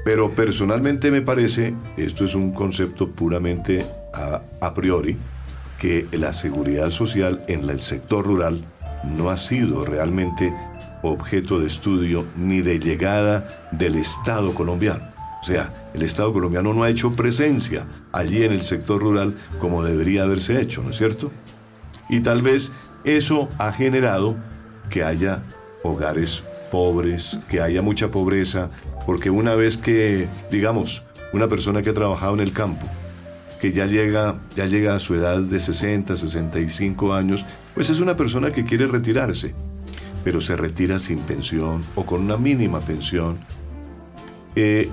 Pero 0.05 0.31
personalmente 0.31 1.11
me 1.11 1.21
parece, 1.21 1.75
esto 1.97 2.23
es 2.23 2.33
un 2.33 2.53
concepto 2.53 3.09
puramente 3.11 3.85
a, 4.13 4.41
a 4.61 4.73
priori, 4.73 5.17
que 5.79 6.07
la 6.11 6.33
seguridad 6.33 6.89
social 6.89 7.43
en 7.47 7.69
el 7.69 7.79
sector 7.79 8.25
rural 8.25 8.63
no 9.03 9.29
ha 9.29 9.37
sido 9.37 9.85
realmente 9.85 10.53
objeto 11.03 11.59
de 11.59 11.67
estudio 11.67 12.25
ni 12.35 12.61
de 12.61 12.79
llegada 12.79 13.67
del 13.71 13.95
Estado 13.95 14.53
colombiano. 14.53 15.03
O 15.41 15.43
sea, 15.43 15.91
el 15.93 16.01
Estado 16.01 16.33
colombiano 16.33 16.73
no 16.73 16.83
ha 16.83 16.89
hecho 16.89 17.13
presencia 17.13 17.85
allí 18.11 18.43
en 18.43 18.51
el 18.51 18.63
sector 18.63 19.01
rural 19.01 19.35
como 19.59 19.83
debería 19.83 20.23
haberse 20.23 20.59
hecho, 20.59 20.81
¿no 20.81 20.89
es 20.89 20.97
cierto? 20.97 21.31
Y 22.09 22.21
tal 22.21 22.41
vez 22.41 22.71
eso 23.03 23.47
ha 23.57 23.71
generado 23.71 24.35
que 24.89 25.03
haya 25.03 25.43
hogares 25.83 26.43
pobres, 26.71 27.37
que 27.47 27.61
haya 27.61 27.81
mucha 27.81 28.09
pobreza, 28.09 28.69
porque 29.05 29.29
una 29.29 29.55
vez 29.55 29.77
que, 29.77 30.27
digamos, 30.51 31.03
una 31.33 31.47
persona 31.47 31.81
que 31.81 31.91
ha 31.91 31.93
trabajado 31.93 32.33
en 32.33 32.41
el 32.41 32.51
campo, 32.51 32.85
que 33.59 33.71
ya 33.71 33.85
llega, 33.85 34.39
ya 34.55 34.65
llega 34.65 34.95
a 34.95 34.99
su 34.99 35.15
edad 35.15 35.39
de 35.41 35.59
60, 35.59 36.15
65 36.15 37.13
años, 37.13 37.45
pues 37.73 37.89
es 37.89 37.99
una 37.99 38.15
persona 38.15 38.51
que 38.51 38.63
quiere 38.63 38.85
retirarse, 38.85 39.53
pero 40.23 40.41
se 40.41 40.55
retira 40.55 40.99
sin 40.99 41.19
pensión 41.19 41.83
o 41.95 42.05
con 42.05 42.21
una 42.21 42.37
mínima 42.37 42.79
pensión. 42.79 43.37
Eh, 44.55 44.89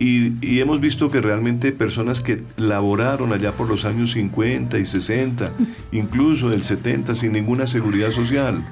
y, 0.00 0.34
y, 0.46 0.60
hemos 0.60 0.80
visto 0.80 1.08
que 1.08 1.20
realmente 1.20 1.72
personas 1.72 2.20
que 2.20 2.40
laboraron 2.56 3.32
allá 3.32 3.52
por 3.56 3.68
los 3.68 3.84
años 3.84 4.12
50 4.12 4.78
y 4.78 4.86
60, 4.86 5.52
incluso 5.92 6.50
del 6.50 6.62
70, 6.62 7.16
sin 7.16 7.32
ninguna 7.32 7.66
seguridad 7.66 8.12
social, 8.12 8.64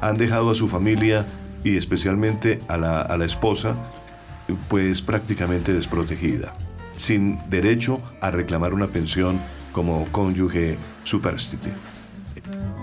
han 0.00 0.16
dejado 0.16 0.50
a 0.50 0.54
su 0.54 0.68
familia 0.68 1.26
y 1.64 1.76
especialmente 1.76 2.60
a 2.68 2.78
la, 2.78 3.02
a 3.02 3.18
la 3.18 3.26
esposa, 3.26 3.76
pues 4.70 5.02
prácticamente 5.02 5.74
desprotegida 5.74 6.54
sin 6.98 7.38
derecho 7.48 8.00
a 8.20 8.30
reclamar 8.30 8.74
una 8.74 8.88
pensión 8.88 9.40
como 9.72 10.04
cónyuge 10.12 10.76
superstite. 11.04 11.70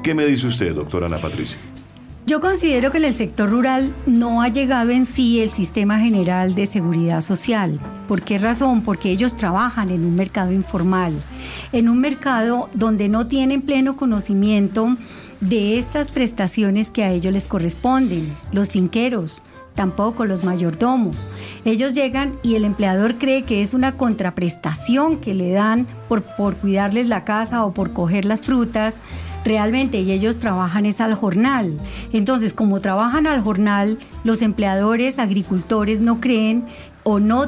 ¿Qué 0.04 0.14
me 0.14 0.26
dice 0.26 0.48
usted, 0.48 0.74
doctora 0.74 1.08
Ana 1.08 1.18
Patricia? 1.18 1.60
Yo 2.28 2.42
considero 2.42 2.92
que 2.92 2.98
en 2.98 3.06
el 3.06 3.14
sector 3.14 3.52
rural 3.52 3.94
no 4.08 4.42
ha 4.42 4.48
llegado 4.48 4.90
en 4.90 5.06
sí 5.06 5.42
el 5.42 5.52
sistema 5.52 6.00
general 6.00 6.56
de 6.56 6.66
seguridad 6.66 7.22
social. 7.22 7.80
¿Por 8.08 8.24
qué 8.24 8.40
razón? 8.40 8.82
Porque 8.82 9.12
ellos 9.12 9.38
trabajan 9.38 9.92
en 9.92 10.04
un 10.04 10.16
mercado 10.16 10.52
informal, 10.52 11.14
en 11.72 11.88
un 11.88 12.00
mercado 12.00 12.68
donde 12.74 13.10
no 13.10 13.28
tienen 13.28 13.62
pleno 13.62 13.96
conocimiento 13.96 14.98
de 15.40 15.78
estas 15.78 16.10
prestaciones 16.10 16.90
que 16.90 17.04
a 17.04 17.12
ellos 17.12 17.32
les 17.32 17.46
corresponden, 17.46 18.28
los 18.52 18.70
finqueros, 18.70 19.44
tampoco 19.76 20.26
los 20.26 20.44
mayordomos. 20.44 21.30
Ellos 21.66 21.94
llegan 21.94 22.38
y 22.42 22.56
el 22.56 22.66
empleador 22.66 23.16
cree 23.16 23.44
que 23.44 23.62
es 23.62 23.74
una 23.74 23.98
contraprestación 23.98 25.18
que 25.18 25.34
le 25.34 25.52
dan 25.52 25.86
por, 26.08 26.24
por 26.24 26.56
cuidarles 26.56 27.10
la 27.10 27.24
casa 27.24 27.66
o 27.66 27.74
por 27.74 27.94
coger 27.94 28.26
las 28.26 28.42
frutas. 28.42 28.96
Realmente 29.44 30.02
y 30.02 30.12
ellos 30.12 30.38
trabajan 30.38 30.88
es 30.88 31.00
al 31.02 31.14
jornal. 31.14 31.78
Entonces, 32.14 32.54
como 32.54 32.82
trabajan 32.82 33.28
al 33.28 33.42
jornal, 33.42 34.00
los 34.24 34.42
empleadores, 34.42 35.20
agricultores 35.20 36.00
no 36.00 36.20
creen 36.20 36.66
o 37.04 37.20
no 37.20 37.48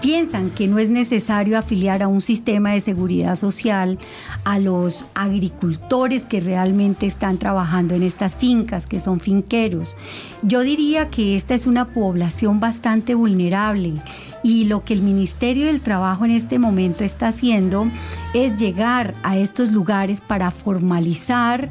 piensan 0.00 0.50
que 0.50 0.68
no 0.68 0.78
es 0.78 0.88
necesario 0.88 1.58
afiliar 1.58 2.02
a 2.02 2.08
un 2.08 2.20
sistema 2.20 2.70
de 2.70 2.80
seguridad 2.80 3.34
social 3.34 3.98
a 4.44 4.58
los 4.58 5.06
agricultores 5.14 6.22
que 6.22 6.40
realmente 6.40 7.06
están 7.06 7.38
trabajando 7.38 7.94
en 7.94 8.02
estas 8.02 8.34
fincas, 8.34 8.86
que 8.86 9.00
son 9.00 9.20
finqueros. 9.20 9.96
Yo 10.42 10.60
diría 10.60 11.08
que 11.08 11.36
esta 11.36 11.54
es 11.54 11.66
una 11.66 11.86
población 11.88 12.60
bastante 12.60 13.14
vulnerable 13.14 13.94
y 14.42 14.64
lo 14.64 14.84
que 14.84 14.94
el 14.94 15.02
Ministerio 15.02 15.66
del 15.66 15.80
Trabajo 15.80 16.24
en 16.24 16.30
este 16.30 16.58
momento 16.58 17.04
está 17.04 17.28
haciendo 17.28 17.86
es 18.34 18.56
llegar 18.56 19.14
a 19.22 19.36
estos 19.36 19.72
lugares 19.72 20.20
para 20.20 20.50
formalizar 20.50 21.68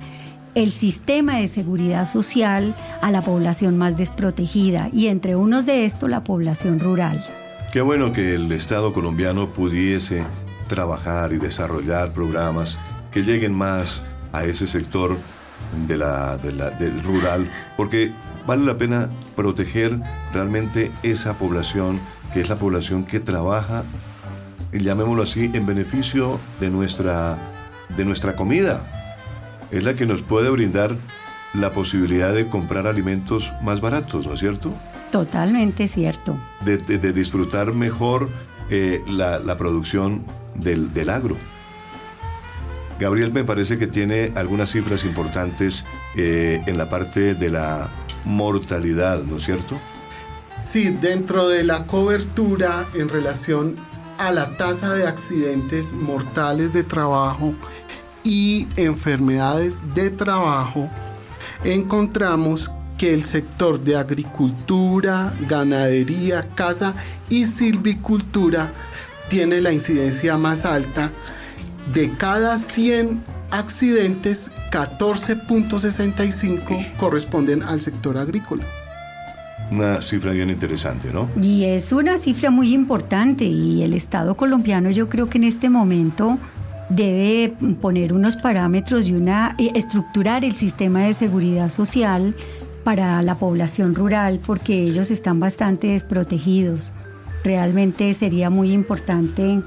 el 0.55 0.71
sistema 0.71 1.37
de 1.37 1.47
seguridad 1.47 2.07
social 2.07 2.73
a 3.01 3.11
la 3.11 3.21
población 3.21 3.77
más 3.77 3.95
desprotegida 3.97 4.89
y 4.91 5.07
entre 5.07 5.35
unos 5.35 5.65
de 5.65 5.85
estos 5.85 6.09
la 6.09 6.23
población 6.23 6.79
rural. 6.79 7.23
Qué 7.71 7.81
bueno 7.81 8.13
que 8.13 8.33
el 8.33 8.51
Estado 8.51 8.93
colombiano 8.93 9.49
pudiese 9.49 10.23
trabajar 10.67 11.33
y 11.33 11.37
desarrollar 11.37 12.11
programas 12.13 12.79
que 13.11 13.21
lleguen 13.21 13.53
más 13.53 14.01
a 14.33 14.43
ese 14.43 14.65
sector 14.65 15.15
del 15.87 17.03
rural, 17.03 17.47
porque 17.77 18.11
vale 18.47 18.65
la 18.65 18.79
pena 18.79 19.11
proteger 19.35 19.99
realmente 20.33 20.91
esa 21.03 21.37
población, 21.37 21.99
que 22.33 22.41
es 22.41 22.49
la 22.49 22.55
población 22.55 23.03
que 23.03 23.19
trabaja, 23.19 23.83
llamémoslo 24.71 25.21
así, 25.21 25.51
en 25.53 25.67
beneficio 25.67 26.39
de 26.59 26.71
nuestra, 26.71 27.37
de 27.95 28.03
nuestra 28.03 28.35
comida. 28.35 28.83
Es 29.69 29.83
la 29.83 29.93
que 29.93 30.07
nos 30.07 30.23
puede 30.23 30.49
brindar 30.49 30.95
la 31.53 31.71
posibilidad 31.71 32.33
de 32.33 32.47
comprar 32.47 32.87
alimentos 32.87 33.53
más 33.61 33.79
baratos, 33.79 34.25
¿no 34.25 34.33
es 34.33 34.39
cierto? 34.39 34.73
Totalmente 35.11 35.87
cierto. 35.87 36.37
De, 36.63 36.77
disfrutar 37.13 37.73
mejor 37.73 38.29
eh, 38.69 39.03
la, 39.07 39.57
producción 39.57 40.23
del, 40.55 40.93
del, 40.93 41.09
agro. 41.09 41.35
Gabriel 42.99 43.31
me 43.31 43.43
parece 43.43 43.77
que 43.77 43.87
tiene 43.87 44.33
algunas 44.35 44.71
cifras 44.71 45.03
importantes 45.05 45.85
eh, 46.15 46.61
en 46.67 46.77
la 46.77 46.89
parte 46.89 47.33
de 47.33 47.49
la 47.49 47.91
mortalidad, 48.25 49.23
¿no 49.23 49.37
es 49.37 49.43
cierto? 49.43 49.79
Sí, 50.59 50.89
dentro 51.01 51.47
de 51.47 51.63
la 51.63 51.87
cobertura 51.87 52.85
en 52.93 53.07
relación 53.07 53.75
a 54.17 54.31
la 54.31 54.57
tasa 54.57 54.93
de 54.93 55.07
accidentes 55.07 55.93
mortales 55.93 56.73
de 56.73 56.83
trabajo 56.83 57.55
y 58.23 58.67
enfermedades 58.75 59.81
de 59.95 60.09
trabajo, 60.09 60.89
encontramos 61.63 62.69
que 62.99 63.11
el 63.13 63.23
sector 63.23 63.81
de 63.81 63.95
agricultura, 63.95 65.33
ganadería, 65.47 66.41
caza 66.53 66.93
y 67.29 67.45
silvicultura 67.45 68.73
tiene 69.29 69.61
la 69.61 69.71
incidencia 69.71 70.37
más 70.37 70.65
alta. 70.65 71.13
De 71.93 72.11
cada 72.17 72.57
100 72.57 73.23
accidentes, 73.51 74.51
14.65 74.71 76.97
corresponden 76.97 77.63
al 77.63 77.79
sector 77.79 78.17
agrícola. 78.17 78.65
Una 79.71 80.01
cifra 80.01 80.33
bien 80.33 80.49
interesante, 80.49 81.13
¿no? 81.13 81.29
Y 81.41 81.63
es 81.63 81.93
una 81.93 82.17
cifra 82.17 82.51
muy 82.51 82.73
importante 82.73 83.45
y 83.45 83.83
el 83.83 83.93
Estado 83.93 84.35
colombiano 84.35 84.89
yo 84.89 85.07
creo 85.07 85.29
que 85.29 85.37
en 85.37 85.45
este 85.45 85.69
momento 85.69 86.37
debe 86.89 87.53
poner 87.79 88.11
unos 88.13 88.35
parámetros 88.35 89.07
y 89.07 89.13
una 89.13 89.55
eh, 89.57 89.71
estructurar 89.75 90.43
el 90.43 90.51
sistema 90.51 90.99
de 91.01 91.13
seguridad 91.13 91.69
social 91.69 92.35
para 92.83 93.21
la 93.21 93.35
población 93.35 93.95
rural 93.95 94.39
porque 94.45 94.83
ellos 94.83 95.11
están 95.11 95.39
bastante 95.39 95.87
desprotegidos. 95.87 96.93
Realmente 97.43 98.13
sería 98.13 98.49
muy 98.49 98.73
importante 98.73 99.61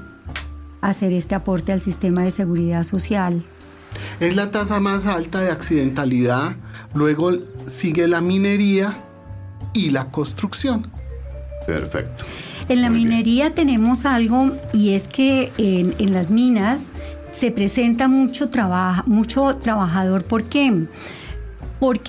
hacer 0.81 1.13
este 1.13 1.35
aporte 1.35 1.71
al 1.71 1.81
sistema 1.81 2.23
de 2.23 2.31
seguridad 2.31 2.83
social. 2.83 3.43
Es 4.19 4.35
la 4.35 4.51
tasa 4.51 4.79
más 4.79 5.05
alta 5.05 5.41
de 5.41 5.51
accidentalidad, 5.51 6.55
luego 6.93 7.31
sigue 7.65 8.07
la 8.07 8.21
minería 8.21 8.97
y 9.73 9.91
la 9.91 10.11
construcción. 10.11 10.87
Perfecto. 11.65 12.25
En 12.69 12.81
la 12.81 12.89
minería 12.89 13.53
tenemos 13.53 14.05
algo 14.05 14.51
y 14.71 14.91
es 14.91 15.03
que 15.07 15.51
en, 15.57 15.93
en 15.99 16.13
las 16.13 16.31
minas 16.31 16.79
se 17.37 17.51
presenta 17.51 18.07
mucho, 18.07 18.49
trabajo, 18.49 19.03
mucho 19.05 19.57
trabajador. 19.57 20.23
¿Por 20.23 20.43
qué? 20.45 20.71
Porque 20.71 20.87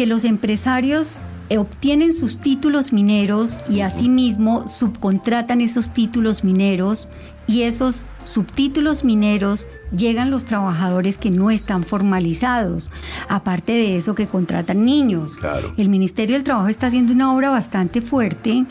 los 0.07 0.25
empresarios 0.25 1.21
eh, 1.51 1.59
obtienen 1.59 2.15
sus 2.15 2.39
títulos 2.39 2.93
mineros 2.93 3.61
y 3.69 3.81
asimismo 3.81 4.69
subcontratan 4.69 5.61
esos 5.61 5.91
títulos 5.91 6.43
mineros 6.43 7.09
y 7.47 7.63
esos 7.63 8.07
subtítulos 8.25 9.05
mineros 9.05 9.67
llegan 9.95 10.31
los 10.31 10.45
trabajadores 10.45 11.19
que 11.19 11.31
no 11.31 11.51
están 11.51 11.85
formalizados. 11.85 12.91
Aparte 13.29 13.73
de 13.73 13.97
eso 13.97 14.15
que 14.15 14.27
contratan 14.27 14.85
niños. 14.85 15.39
El 15.77 15.91
Ministerio 15.91 16.37
del 16.37 16.45
Trabajo 16.45 16.69
está 16.69 16.87
haciendo 16.87 17.13
una 17.13 17.35
obra 17.35 17.51
bastante 17.51 18.01
fuerte 18.01 18.65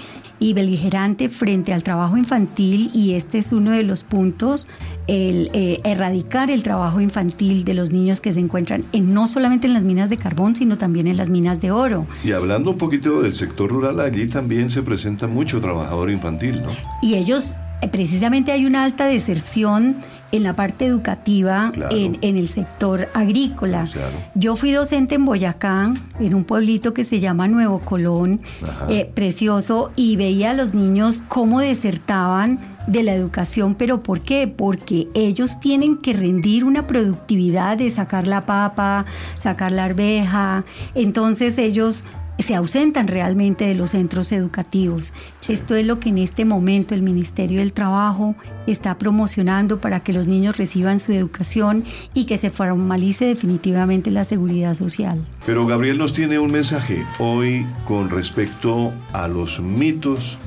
y 0.43 0.53
beligerante 0.53 1.29
frente 1.29 1.73
al 1.73 1.83
trabajo 1.83 2.17
infantil 2.17 2.91
y 2.93 3.13
este 3.13 3.37
es 3.37 3.53
uno 3.53 3.71
de 3.71 3.81
los 3.81 4.03
puntos, 4.03 4.67
el 5.07 5.49
eh, 5.53 5.79
erradicar 5.85 6.51
el 6.51 6.63
trabajo 6.63 6.99
infantil 6.99 7.63
de 7.63 7.73
los 7.73 7.91
niños 7.91 8.19
que 8.19 8.33
se 8.33 8.41
encuentran 8.41 8.83
en, 8.91 9.13
no 9.13 9.29
solamente 9.29 9.67
en 9.67 9.73
las 9.73 9.85
minas 9.85 10.09
de 10.09 10.17
carbón, 10.17 10.57
sino 10.57 10.77
también 10.77 11.07
en 11.07 11.15
las 11.15 11.29
minas 11.29 11.61
de 11.61 11.71
oro. 11.71 12.07
Y 12.25 12.33
hablando 12.33 12.71
un 12.71 12.77
poquito 12.77 13.21
del 13.21 13.33
sector 13.33 13.69
rural, 13.69 14.01
allí 14.01 14.27
también 14.27 14.69
se 14.69 14.83
presenta 14.83 15.27
mucho 15.27 15.61
trabajador 15.61 16.11
infantil, 16.11 16.61
¿no? 16.61 16.71
Y 17.01 17.15
ellos 17.15 17.53
eh, 17.81 17.87
precisamente 17.87 18.51
hay 18.51 18.65
una 18.65 18.83
alta 18.83 19.05
deserción 19.05 19.95
en 20.33 20.41
la 20.41 20.55
parte 20.55 20.87
educativa, 20.87 21.71
en, 21.91 22.17
el 22.23 22.47
sector 22.47 23.07
agrícola. 23.13 23.87
Yo 24.33 24.55
fui 24.55 24.71
docente 24.71 25.15
en 25.15 25.25
Boyacá, 25.25 25.93
en 26.19 26.33
un 26.33 26.43
pueblito 26.43 26.91
que 26.91 27.03
se 27.03 27.19
llama 27.19 27.47
Nuevo 27.47 27.79
Colón, 27.79 28.41
eh, 28.89 29.09
precioso, 29.13 29.91
y 29.95 30.15
veía 30.15 30.49
a 30.49 30.53
los 30.55 30.73
niños 30.73 31.21
cómo 31.27 31.59
desertaban 31.59 32.59
de 32.87 33.03
la 33.03 33.13
educación, 33.13 33.75
pero 33.75 34.01
¿por 34.01 34.21
qué? 34.21 34.47
Porque 34.47 35.07
ellos 35.13 35.59
tienen 35.59 35.97
que 35.97 36.13
rendir 36.13 36.65
una 36.65 36.87
productividad 36.87 37.77
de 37.77 37.91
sacar 37.91 38.27
la 38.27 38.47
papa, 38.47 39.05
sacar 39.39 39.71
la 39.71 39.85
arveja, 39.85 40.63
entonces 40.95 41.59
ellos 41.59 42.05
se 42.39 42.55
ausentan 42.55 43.07
realmente 43.07 43.65
de 43.65 43.75
los 43.75 43.91
centros 43.91 44.31
educativos. 44.31 45.13
Esto 45.47 45.75
es 45.75 45.85
lo 45.85 45.99
que 45.99 46.09
en 46.09 46.17
este 46.17 46.45
momento 46.45 46.95
el 46.95 47.01
Ministerio 47.01 47.59
del 47.59 47.73
Trabajo 47.73 48.35
está 48.65 48.97
promocionando 48.97 49.79
para 49.79 50.01
que 50.01 50.13
los 50.13 50.27
niños 50.27 50.57
reciban 50.57 50.99
su 50.99 51.11
educación 51.11 51.83
y 52.13 52.25
que 52.25 52.37
se 52.37 52.49
formalice 52.49 53.25
definitivamente 53.25 54.09
la 54.09 54.25
seguridad 54.25 54.75
social. 54.75 55.25
Pero 55.45 55.65
Gabriel 55.65 55.97
nos 55.97 56.13
tiene 56.13 56.39
un 56.39 56.51
mensaje 56.51 57.05
hoy 57.19 57.65
con 57.85 58.09
respecto 58.09 58.93
a 59.11 59.27
los 59.27 59.59
mitos 59.59 60.37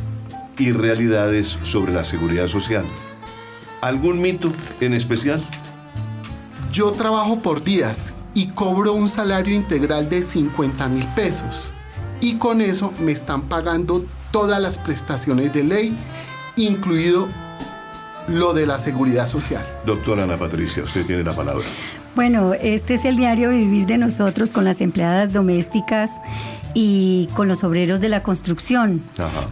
y 0.58 0.72
realidades 0.72 1.58
sobre 1.62 1.92
la 1.92 2.04
seguridad 2.04 2.48
social. 2.48 2.84
¿Algún 3.80 4.20
mito 4.20 4.50
en 4.80 4.94
especial? 4.94 5.42
Yo 6.72 6.90
trabajo 6.92 7.40
por 7.40 7.62
días 7.62 8.12
y 8.34 8.48
cobro 8.48 8.92
un 8.92 9.08
salario 9.08 9.54
integral 9.54 10.08
de 10.08 10.22
50 10.22 10.88
mil 10.88 11.06
pesos 11.14 11.72
y 12.20 12.34
con 12.36 12.60
eso 12.60 12.92
me 13.00 13.12
están 13.12 13.42
pagando 13.42 14.04
todas 14.30 14.60
las 14.60 14.78
prestaciones 14.78 15.52
de 15.52 15.64
ley, 15.64 15.96
incluido 16.56 17.28
lo 18.28 18.54
de 18.54 18.66
la 18.66 18.78
seguridad 18.78 19.26
social. 19.26 19.64
Doctora 19.84 20.24
Ana 20.24 20.36
Patricia, 20.36 20.82
usted 20.82 21.06
tiene 21.06 21.22
la 21.22 21.34
palabra. 21.34 21.64
Bueno, 22.14 22.54
este 22.54 22.94
es 22.94 23.04
el 23.04 23.16
diario 23.16 23.50
vivir 23.50 23.86
de 23.86 23.98
nosotros 23.98 24.50
con 24.50 24.64
las 24.64 24.80
empleadas 24.80 25.32
domésticas 25.32 26.10
y 26.78 27.26
con 27.32 27.48
los 27.48 27.64
obreros 27.64 28.02
de 28.02 28.10
la 28.10 28.22
construcción. 28.22 29.00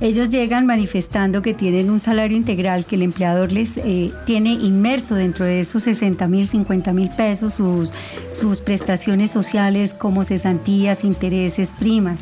Ellos 0.02 0.28
llegan 0.28 0.66
manifestando 0.66 1.40
que 1.40 1.54
tienen 1.54 1.88
un 1.88 1.98
salario 1.98 2.36
integral 2.36 2.84
que 2.84 2.96
el 2.96 3.02
empleador 3.02 3.50
les 3.50 3.78
eh, 3.78 4.12
tiene 4.26 4.52
inmerso 4.52 5.14
dentro 5.14 5.46
de 5.46 5.60
esos 5.60 5.84
60 5.84 6.28
mil, 6.28 6.46
50 6.46 6.92
mil 6.92 7.08
pesos, 7.08 7.54
sus, 7.54 7.90
sus 8.30 8.60
prestaciones 8.60 9.30
sociales 9.30 9.94
como 9.94 10.22
cesantías, 10.22 11.02
intereses, 11.02 11.70
primas. 11.78 12.18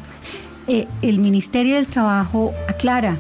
Eh, 0.69 0.87
el 1.03 1.19
Ministerio 1.19 1.75
del 1.75 1.89
Trabajo 1.89 2.53
aclara, 2.69 3.17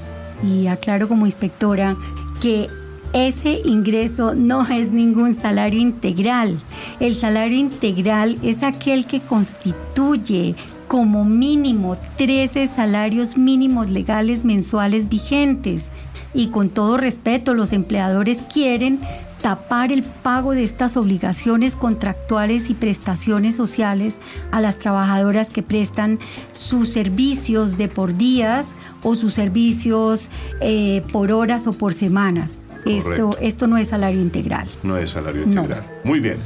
y 0.46 0.68
aclaro 0.68 1.08
como 1.08 1.26
inspectora, 1.26 1.96
que 2.40 2.68
ese 3.12 3.60
ingreso 3.64 4.34
no 4.36 4.66
es 4.68 4.92
ningún 4.92 5.34
salario 5.34 5.80
integral. 5.80 6.56
El 7.00 7.14
salario 7.14 7.58
integral 7.58 8.38
es 8.42 8.62
aquel 8.62 9.04
que 9.06 9.20
constituye 9.20 10.54
como 10.92 11.24
mínimo 11.24 11.96
13 12.18 12.68
salarios 12.68 13.38
mínimos 13.38 13.88
legales 13.88 14.44
mensuales 14.44 15.08
vigentes. 15.08 15.86
Y 16.34 16.48
con 16.48 16.68
todo 16.68 16.98
respeto, 16.98 17.54
los 17.54 17.72
empleadores 17.72 18.40
quieren 18.52 19.00
tapar 19.40 19.90
el 19.90 20.02
pago 20.02 20.52
de 20.52 20.64
estas 20.64 20.98
obligaciones 20.98 21.76
contractuales 21.76 22.68
y 22.68 22.74
prestaciones 22.74 23.56
sociales 23.56 24.16
a 24.50 24.60
las 24.60 24.78
trabajadoras 24.78 25.48
que 25.48 25.62
prestan 25.62 26.18
sus 26.50 26.90
servicios 26.90 27.78
de 27.78 27.88
por 27.88 28.14
días 28.14 28.66
o 29.02 29.16
sus 29.16 29.32
servicios 29.32 30.30
eh, 30.60 31.02
por 31.10 31.32
horas 31.32 31.66
o 31.66 31.72
por 31.72 31.94
semanas. 31.94 32.60
Esto, 32.84 33.38
esto 33.40 33.66
no 33.66 33.78
es 33.78 33.88
salario 33.88 34.20
integral. 34.20 34.68
No 34.82 34.98
es 34.98 35.08
salario 35.08 35.44
integral. 35.44 35.86
Muy 36.04 36.20
bien. 36.20 36.36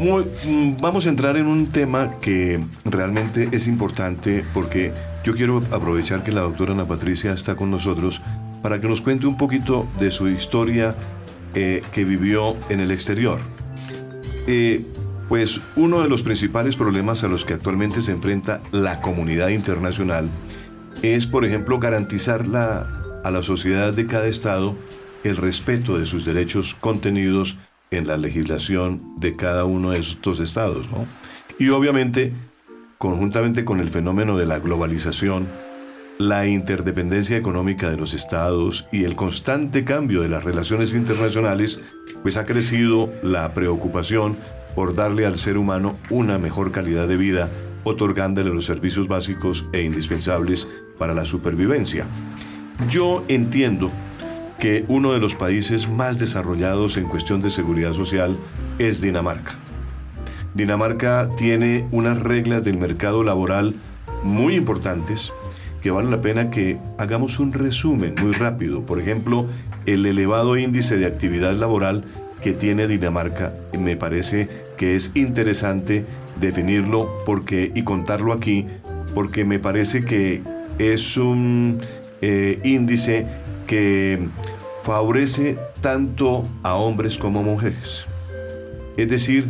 Mm, 0.00 0.80
vamos 0.80 1.04
a 1.04 1.10
entrar 1.10 1.36
en 1.36 1.46
un 1.46 1.66
tema 1.66 2.18
que 2.20 2.58
realmente 2.86 3.50
es 3.52 3.66
importante 3.66 4.42
porque 4.54 4.94
yo 5.24 5.34
quiero 5.34 5.62
aprovechar 5.72 6.24
que 6.24 6.32
la 6.32 6.40
doctora 6.40 6.72
Ana 6.72 6.86
Patricia 6.86 7.34
está 7.34 7.54
con 7.54 7.70
nosotros 7.70 8.22
para 8.62 8.80
que 8.80 8.88
nos 8.88 9.02
cuente 9.02 9.26
un 9.26 9.36
poquito 9.36 9.86
de 10.00 10.10
su 10.10 10.26
historia 10.28 10.94
eh, 11.54 11.82
que 11.92 12.06
vivió 12.06 12.56
en 12.70 12.80
el 12.80 12.92
exterior. 12.92 13.40
Eh, 14.46 14.86
pues 15.28 15.60
uno 15.76 16.00
de 16.00 16.08
los 16.08 16.22
principales 16.22 16.76
problemas 16.76 17.22
a 17.22 17.28
los 17.28 17.44
que 17.44 17.52
actualmente 17.52 18.00
se 18.00 18.12
enfrenta 18.12 18.62
la 18.72 19.02
comunidad 19.02 19.48
internacional 19.48 20.30
es, 21.02 21.26
por 21.26 21.44
ejemplo, 21.44 21.78
garantizar 21.78 22.46
a 23.22 23.30
la 23.30 23.42
sociedad 23.42 23.92
de 23.92 24.06
cada 24.06 24.28
Estado 24.28 24.74
el 25.24 25.36
respeto 25.36 25.98
de 25.98 26.06
sus 26.06 26.24
derechos 26.24 26.74
contenidos 26.80 27.58
en 27.90 28.06
la 28.06 28.16
legislación 28.16 29.16
de 29.18 29.34
cada 29.34 29.64
uno 29.64 29.90
de 29.90 29.98
estos 29.98 30.38
estados. 30.38 30.86
Y 31.58 31.70
obviamente, 31.70 32.32
conjuntamente 32.98 33.64
con 33.64 33.80
el 33.80 33.90
fenómeno 33.90 34.36
de 34.36 34.46
la 34.46 34.60
globalización, 34.60 35.48
la 36.18 36.46
interdependencia 36.46 37.36
económica 37.36 37.90
de 37.90 37.96
los 37.96 38.14
estados 38.14 38.86
y 38.92 39.04
el 39.04 39.16
constante 39.16 39.84
cambio 39.84 40.22
de 40.22 40.28
las 40.28 40.44
relaciones 40.44 40.92
internacionales, 40.92 41.80
pues 42.22 42.36
ha 42.36 42.46
crecido 42.46 43.12
la 43.22 43.54
preocupación 43.54 44.36
por 44.76 44.94
darle 44.94 45.26
al 45.26 45.36
ser 45.36 45.58
humano 45.58 45.96
una 46.10 46.38
mejor 46.38 46.70
calidad 46.70 47.08
de 47.08 47.16
vida, 47.16 47.48
otorgándole 47.82 48.50
los 48.50 48.66
servicios 48.66 49.08
básicos 49.08 49.64
e 49.72 49.82
indispensables 49.82 50.68
para 50.96 51.12
la 51.14 51.24
supervivencia. 51.24 52.06
Yo 52.88 53.24
entiendo 53.26 53.90
que 54.60 54.84
uno 54.88 55.12
de 55.12 55.18
los 55.18 55.34
países 55.34 55.88
más 55.88 56.18
desarrollados 56.18 56.98
en 56.98 57.08
cuestión 57.08 57.40
de 57.40 57.48
seguridad 57.50 57.94
social 57.94 58.36
es 58.78 59.00
Dinamarca. 59.00 59.54
Dinamarca 60.54 61.30
tiene 61.36 61.86
unas 61.90 62.20
reglas 62.20 62.62
del 62.62 62.76
mercado 62.76 63.24
laboral 63.24 63.74
muy 64.22 64.56
importantes 64.56 65.32
que 65.80 65.90
vale 65.90 66.10
la 66.10 66.20
pena 66.20 66.50
que 66.50 66.78
hagamos 66.98 67.38
un 67.38 67.54
resumen 67.54 68.14
muy 68.20 68.32
rápido. 68.32 68.84
Por 68.84 69.00
ejemplo, 69.00 69.46
el 69.86 70.04
elevado 70.04 70.58
índice 70.58 70.98
de 70.98 71.06
actividad 71.06 71.54
laboral 71.54 72.04
que 72.42 72.52
tiene 72.52 72.86
Dinamarca. 72.86 73.54
Me 73.78 73.96
parece 73.96 74.48
que 74.76 74.94
es 74.94 75.12
interesante 75.14 76.04
definirlo 76.38 77.10
porque, 77.24 77.72
y 77.74 77.82
contarlo 77.82 78.34
aquí, 78.34 78.66
porque 79.14 79.46
me 79.46 79.58
parece 79.58 80.04
que 80.04 80.42
es 80.78 81.16
un 81.16 81.80
eh, 82.20 82.60
índice 82.62 83.26
que 83.66 84.18
favorece 84.82 85.58
tanto 85.80 86.46
a 86.62 86.74
hombres 86.74 87.18
como 87.18 87.40
a 87.40 87.42
mujeres. 87.42 88.04
Es 88.96 89.08
decir, 89.08 89.46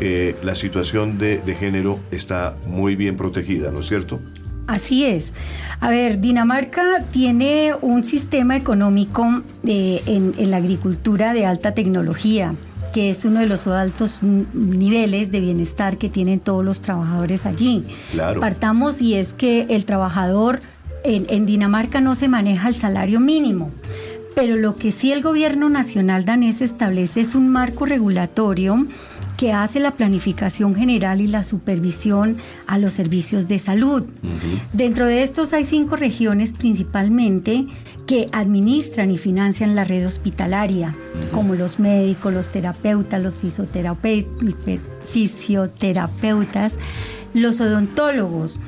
eh, 0.00 0.36
la 0.42 0.54
situación 0.54 1.18
de, 1.18 1.40
género 1.58 2.00
está 2.10 2.56
muy 2.66 2.96
bien 2.96 3.16
protegida, 3.16 3.70
¿no 3.70 3.80
es 3.80 3.86
cierto? 3.86 4.20
Así 4.66 5.04
es. 5.04 5.30
A 5.80 5.90
ver, 5.90 6.20
Dinamarca 6.20 7.04
tiene 7.12 7.72
un 7.80 8.02
sistema 8.02 8.56
económico 8.56 9.42
eh, 9.66 10.02
en, 10.06 10.50
la 10.50 10.56
agricultura 10.56 11.34
de 11.34 11.46
alta 11.46 11.74
tecnología 11.74 12.54
que 12.94 13.10
es 13.10 13.24
uno 13.24 13.40
de 13.40 13.46
los 13.46 13.66
altos 13.66 14.22
niveles 14.22 15.32
de 15.32 15.40
bienestar 15.40 15.98
que 15.98 16.08
tienen 16.08 16.38
todos 16.38 16.64
los 16.64 16.80
trabajadores 16.80 17.44
allí. 17.44 17.82
Claro. 18.12 18.38
Partamos 18.38 19.00
y 19.00 19.14
es 19.14 19.32
que 19.32 19.66
el 19.68 19.84
trabajador 19.84 20.60
en, 21.02 21.26
en 21.28 21.44
Dinamarca 21.44 22.00
no 22.00 22.14
se 22.14 22.28
maneja 22.28 22.68
el 22.68 22.74
salario 22.76 23.18
mínimo. 23.18 23.72
Pero 24.34 24.56
lo 24.56 24.76
que 24.76 24.90
sí 24.92 25.12
el 25.12 25.22
gobierno 25.22 25.68
nacional 25.68 26.24
danés 26.24 26.60
establece 26.60 27.20
es 27.20 27.34
un 27.34 27.48
marco 27.48 27.86
regulatorio 27.86 28.86
que 29.36 29.52
hace 29.52 29.80
la 29.80 29.92
planificación 29.92 30.74
general 30.74 31.20
y 31.20 31.26
la 31.26 31.44
supervisión 31.44 32.36
a 32.66 32.78
los 32.78 32.92
servicios 32.92 33.48
de 33.48 33.58
salud. 33.58 34.04
Dentro 34.72 35.06
de 35.06 35.22
estos 35.22 35.52
hay 35.52 35.64
cinco 35.64 35.96
regiones 35.96 36.52
principalmente 36.52 37.66
que 38.06 38.26
administran 38.32 39.10
y 39.10 39.18
financian 39.18 39.74
la 39.74 39.84
red 39.84 40.06
hospitalaria, 40.06 40.94
como 41.32 41.54
los 41.54 41.78
médicos, 41.78 42.32
los 42.32 42.50
terapeutas, 42.50 43.20
los 43.20 43.34
fisioterapeutas, 45.06 46.78
los 47.32 47.60
odontólogos, 47.60 48.60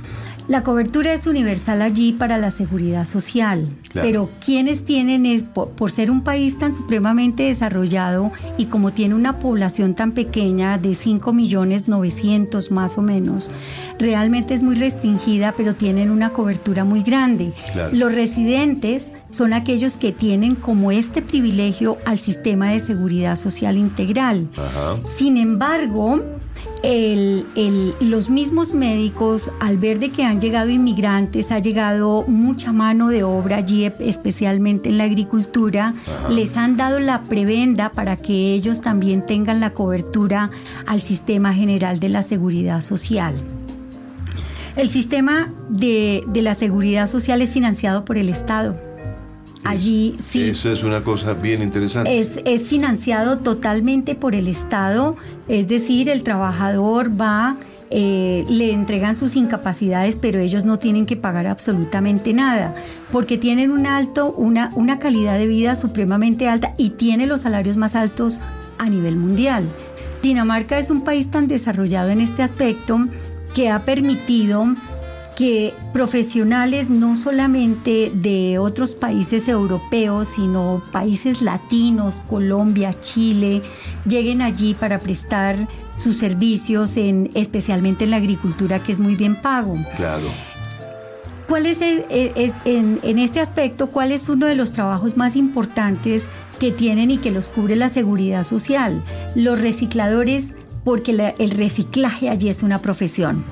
la 0.49 0.63
cobertura 0.63 1.13
es 1.13 1.27
universal 1.27 1.83
allí 1.83 2.13
para 2.13 2.39
la 2.39 2.51
seguridad 2.51 3.05
social, 3.05 3.69
pero 3.93 4.29
quienes 4.45 4.85
tienen 4.85 5.27
es, 5.27 5.43
por, 5.43 5.91
ser 5.91 6.11
un 6.11 6.23
país 6.23 6.59
tan 6.59 6.75
supremamente 6.75 7.45
desarrollado 7.45 8.31
y 8.57 8.67
como 8.67 8.93
tiene 8.93 9.15
una 9.15 9.39
población 9.39 9.95
tan 9.95 10.13
pequeña 10.13 10.79
de 10.79 10.95
5 10.95 11.33
millones 11.33 11.89
900 11.89 12.71
más 12.71 12.97
o 12.97 13.03
menos, 13.03 13.51
realmente 13.99 14.55
es 14.55 14.63
muy 14.63 14.77
restringida, 14.77 15.55
pero 15.57 15.75
tienen 15.75 16.11
una 16.11 16.31
cobertura 16.31 16.85
muy 16.85 17.03
grande. 17.03 17.53
Los 17.93 18.15
residentes 18.15 19.11
son 19.31 19.53
aquellos 19.53 19.97
que 19.97 20.13
tienen 20.13 20.55
como 20.55 20.93
este 20.93 21.23
privilegio 21.23 21.99
al 22.05 22.19
sistema 22.19 22.71
de 22.71 22.81
seguridad 22.81 23.37
social 23.37 23.77
integral. 23.77 24.49
Sin 25.17 25.37
embargo, 25.37 26.21
los 26.83 28.31
mismos 28.31 28.75
médicos, 28.75 29.51
al 29.61 29.79
ver 29.79 29.99
de 29.99 30.11
que 30.11 30.25
han 30.25 30.41
llegado 30.41 30.71
inmigrantes, 30.71 31.51
ha 31.51 31.59
llegado 31.59 32.25
mucha 32.27 32.73
mano 32.73 33.09
de 33.09 33.25
obra 33.25 33.59
allí, 33.59 33.85
especialmente 33.85 34.89
en 34.89 34.99
la 34.99 35.05
agricultura, 35.05 35.95
les 36.31 36.57
han 36.57 36.77
dado 36.77 37.01
la 37.01 37.23
prebenda 37.23 37.91
para 37.91 38.17
que 38.17 38.53
ellos 38.53 38.81
también 38.81 39.25
tengan 39.25 39.61
la 39.61 39.71
cobertura 39.71 40.51
al 40.87 41.01
sistema 41.01 41.55
general 41.55 41.99
de 41.99 42.09
la 42.09 42.23
seguridad 42.23 42.83
social. 42.83 43.35
El 44.77 44.91
sistema 44.91 45.53
de, 45.71 46.25
de 46.29 46.43
la 46.43 46.55
seguridad 46.55 47.07
social 47.07 47.41
es 47.41 47.51
financiado 47.51 48.05
por 48.05 48.19
el 48.19 48.29
Estado. 48.29 48.86
Allí 49.69 50.17
sí. 50.31 50.51
Eso 50.51 50.71
es 50.73 50.83
una 50.83 51.03
cosa 51.03 51.35
bien 51.35 51.63
interesante. 51.63 52.19
Es, 52.19 52.41
es 52.45 52.63
financiado 52.63 53.39
totalmente 53.39 54.15
por 54.15 54.35
el 54.35 54.49
Estado, 54.49 55.17
es 55.49 55.69
decir, 55.69 56.09
el 56.09 56.23
trabajador 56.23 57.21
va, 57.21 57.57
eh, 57.91 58.45
le 58.49 58.73
entregan 58.73 59.17
sus 59.17 59.37
incapacidades, 59.37 60.17
pero 60.17 60.39
ellos 60.39 60.65
no 60.65 60.79
tienen 60.79 61.07
que 61.07 61.17
pagar 61.17 61.47
absolutamente 61.47 62.33
nada, 62.33 62.75
porque 63.13 63.39
tienen 63.39 63.71
un 63.71 63.87
alto, 63.87 64.33
una, 64.33 64.73
una 64.75 64.99
calidad 64.99 65.39
de 65.39 65.47
vida 65.47 65.77
supremamente 65.77 66.49
alta 66.49 66.75
y 66.77 66.91
tiene 66.91 67.27
los 67.27 67.43
salarios 67.43 67.77
más 67.77 67.95
altos 67.95 68.41
a 68.79 68.89
nivel 68.89 69.17
mundial. 69.17 69.65
Dinamarca 70.23 70.79
es 70.79 70.91
un 70.91 71.03
país 71.03 71.31
tan 71.31 71.47
desarrollado 71.47 72.09
en 72.09 72.21
este 72.21 72.43
aspecto 72.43 73.07
que 73.55 73.71
ha 73.71 73.85
permitido 73.85 74.67
que 75.37 75.75
profesionales 75.93 76.89
no 76.89 77.17
solamente 77.17 78.11
de 78.13 78.59
otros 78.59 78.95
países 78.95 79.49
europeos, 79.49 80.29
sino 80.35 80.83
países 80.91 81.43
latinos, 81.43 82.23
Colombia, 82.29 82.99
Chile, 83.01 83.61
lleguen 84.09 84.41
allí 84.41 84.73
para 84.73 84.99
prestar 84.99 85.69
sus 85.97 86.17
servicios, 86.17 86.97
en, 86.97 87.31
especialmente 87.35 88.05
en 88.05 88.11
la 88.11 88.17
agricultura, 88.17 88.83
que 88.83 88.93
es 88.93 88.99
muy 88.99 89.15
bien 89.15 89.37
pago. 89.37 89.77
Claro. 89.97 90.29
¿Cuál 91.49 91.67
es, 91.67 91.81
en, 91.81 93.19
este 93.19 93.41
aspecto, 93.41 93.89
cuál 93.89 94.13
es 94.13 94.29
uno 94.29 94.47
de 94.47 94.57
los 94.57 94.73
trabajos 94.73 95.17
más 95.17 95.37
importantes 95.37 96.25
que 96.59 96.73
tienen 96.73 97.11
y 97.11 97.19
que 97.19 97.31
los 97.31 97.47
cubre 97.49 97.77
la 97.77 97.91
seguridad 97.91 98.43
social? 98.43 99.03
Los 99.37 99.61
recicladores, 99.61 100.55
porque 100.83 101.35
el 101.39 101.51
reciclaje 101.51 102.31
allí 102.31 102.49
es 102.49 102.63
una 102.63 102.81
profesión. 102.81 103.45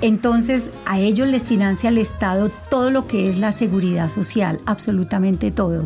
Entonces, 0.00 0.64
a 0.86 0.98
ellos 0.98 1.28
les 1.28 1.42
financia 1.42 1.88
el 1.88 1.98
Estado 1.98 2.50
todo 2.70 2.90
lo 2.90 3.06
que 3.06 3.28
es 3.28 3.38
la 3.38 3.52
seguridad 3.52 4.08
social, 4.08 4.60
absolutamente 4.66 5.50
todo. 5.50 5.84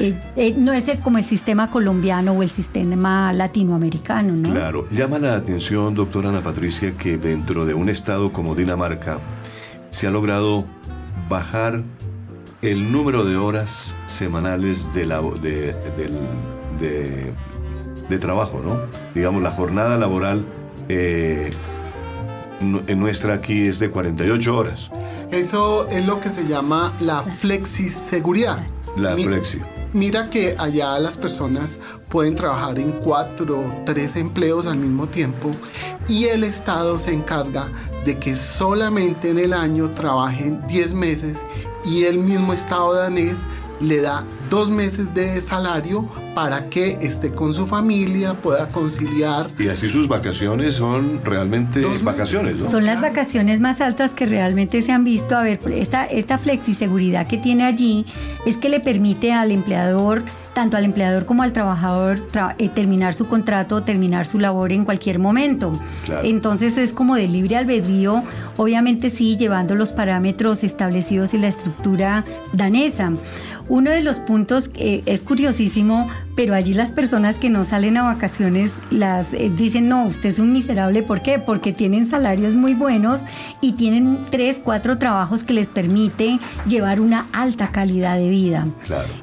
Eh, 0.00 0.14
eh, 0.36 0.54
no 0.56 0.72
es 0.72 0.84
como 1.00 1.18
el 1.18 1.24
sistema 1.24 1.70
colombiano 1.70 2.32
o 2.32 2.42
el 2.42 2.48
sistema 2.48 3.34
latinoamericano, 3.34 4.32
¿no? 4.34 4.50
Claro, 4.50 4.88
llama 4.90 5.18
la 5.18 5.34
atención, 5.34 5.94
doctora 5.94 6.30
Ana 6.30 6.42
Patricia, 6.42 6.92
que 6.96 7.18
dentro 7.18 7.66
de 7.66 7.74
un 7.74 7.90
estado 7.90 8.32
como 8.32 8.54
Dinamarca 8.54 9.18
se 9.90 10.06
ha 10.06 10.10
logrado 10.10 10.64
bajar 11.28 11.82
el 12.62 12.90
número 12.90 13.24
de 13.24 13.36
horas 13.36 13.94
semanales 14.06 14.92
de, 14.94 15.06
de, 18.08 18.18
trabajo, 18.18 18.60
¿no? 18.64 18.80
Digamos, 19.14 19.42
la 19.42 19.50
jornada 19.50 19.98
laboral 19.98 20.44
eh, 20.88 21.50
nuestra 22.60 23.34
aquí 23.34 23.66
es 23.66 23.78
de 23.78 23.90
48 23.90 24.56
horas. 24.56 24.90
Eso 25.30 25.88
es 25.88 26.04
lo 26.04 26.20
que 26.20 26.28
se 26.28 26.46
llama 26.46 26.94
la 27.00 27.22
flexiseguridad. 27.22 28.66
La 28.96 29.16
flexi. 29.16 29.58
Mira 29.92 30.30
que 30.30 30.54
allá 30.56 30.98
las 31.00 31.16
personas 31.16 31.80
pueden 32.08 32.36
trabajar 32.36 32.78
en 32.78 32.92
cuatro, 32.92 33.64
tres 33.84 34.14
empleos 34.14 34.66
al 34.66 34.76
mismo 34.76 35.08
tiempo 35.08 35.50
y 36.08 36.26
el 36.26 36.44
Estado 36.44 36.96
se 36.96 37.12
encarga 37.12 37.68
de 38.04 38.16
que 38.16 38.36
solamente 38.36 39.30
en 39.30 39.38
el 39.38 39.52
año 39.52 39.90
trabajen 39.90 40.64
10 40.68 40.94
meses 40.94 41.44
y 41.84 42.04
el 42.04 42.18
mismo 42.18 42.52
Estado 42.52 42.94
danés 42.94 43.46
le 43.80 44.00
da 44.00 44.24
dos 44.48 44.70
meses 44.70 45.14
de 45.14 45.40
salario 45.40 46.08
para 46.34 46.68
que 46.68 46.98
esté 47.00 47.32
con 47.32 47.52
su 47.52 47.66
familia, 47.66 48.34
pueda 48.34 48.68
conciliar. 48.68 49.48
Y 49.58 49.68
así 49.68 49.88
sus 49.88 50.08
vacaciones 50.08 50.74
son 50.74 51.20
realmente 51.24 51.82
vacaciones, 52.02 52.56
¿no? 52.56 52.70
Son 52.70 52.84
las 52.84 53.00
vacaciones 53.00 53.60
más 53.60 53.80
altas 53.80 54.12
que 54.12 54.26
realmente 54.26 54.82
se 54.82 54.92
han 54.92 55.04
visto. 55.04 55.36
A 55.36 55.42
ver, 55.42 55.60
esta, 55.74 56.04
esta 56.04 56.38
flexiseguridad 56.38 57.26
que 57.26 57.38
tiene 57.38 57.64
allí 57.64 58.06
es 58.46 58.56
que 58.56 58.68
le 58.68 58.80
permite 58.80 59.32
al 59.32 59.50
empleador 59.50 60.22
tanto 60.52 60.76
al 60.76 60.84
empleador 60.84 61.26
como 61.26 61.42
al 61.42 61.52
trabajador 61.52 62.20
eh, 62.58 62.68
terminar 62.68 63.14
su 63.14 63.28
contrato, 63.28 63.82
terminar 63.82 64.26
su 64.26 64.38
labor 64.38 64.72
en 64.72 64.84
cualquier 64.84 65.18
momento. 65.18 65.72
Entonces 66.22 66.76
es 66.76 66.92
como 66.92 67.14
de 67.14 67.28
libre 67.28 67.56
albedrío, 67.56 68.22
obviamente 68.56 69.10
sí, 69.10 69.36
llevando 69.36 69.74
los 69.74 69.92
parámetros 69.92 70.64
establecidos 70.64 71.34
y 71.34 71.38
la 71.38 71.48
estructura 71.48 72.24
danesa. 72.52 73.12
Uno 73.70 73.92
de 73.92 74.00
los 74.00 74.18
puntos 74.18 74.68
que 74.68 75.04
es 75.06 75.20
curiosísimo, 75.20 76.08
pero 76.34 76.54
allí 76.54 76.74
las 76.74 76.90
personas 76.90 77.38
que 77.38 77.48
no 77.48 77.64
salen 77.64 77.96
a 77.98 78.02
vacaciones 78.02 78.72
las 78.90 79.32
eh, 79.32 79.48
dicen, 79.56 79.88
no, 79.88 80.06
usted 80.06 80.30
es 80.30 80.40
un 80.40 80.52
miserable, 80.52 81.04
¿por 81.04 81.22
qué? 81.22 81.38
Porque 81.38 81.72
tienen 81.72 82.10
salarios 82.10 82.56
muy 82.56 82.74
buenos 82.74 83.20
y 83.60 83.74
tienen 83.74 84.18
tres, 84.28 84.60
cuatro 84.62 84.98
trabajos 84.98 85.44
que 85.44 85.52
les 85.52 85.68
permite 85.68 86.40
llevar 86.66 87.00
una 87.00 87.28
alta 87.32 87.70
calidad 87.70 88.16
de 88.16 88.28
vida. 88.28 88.66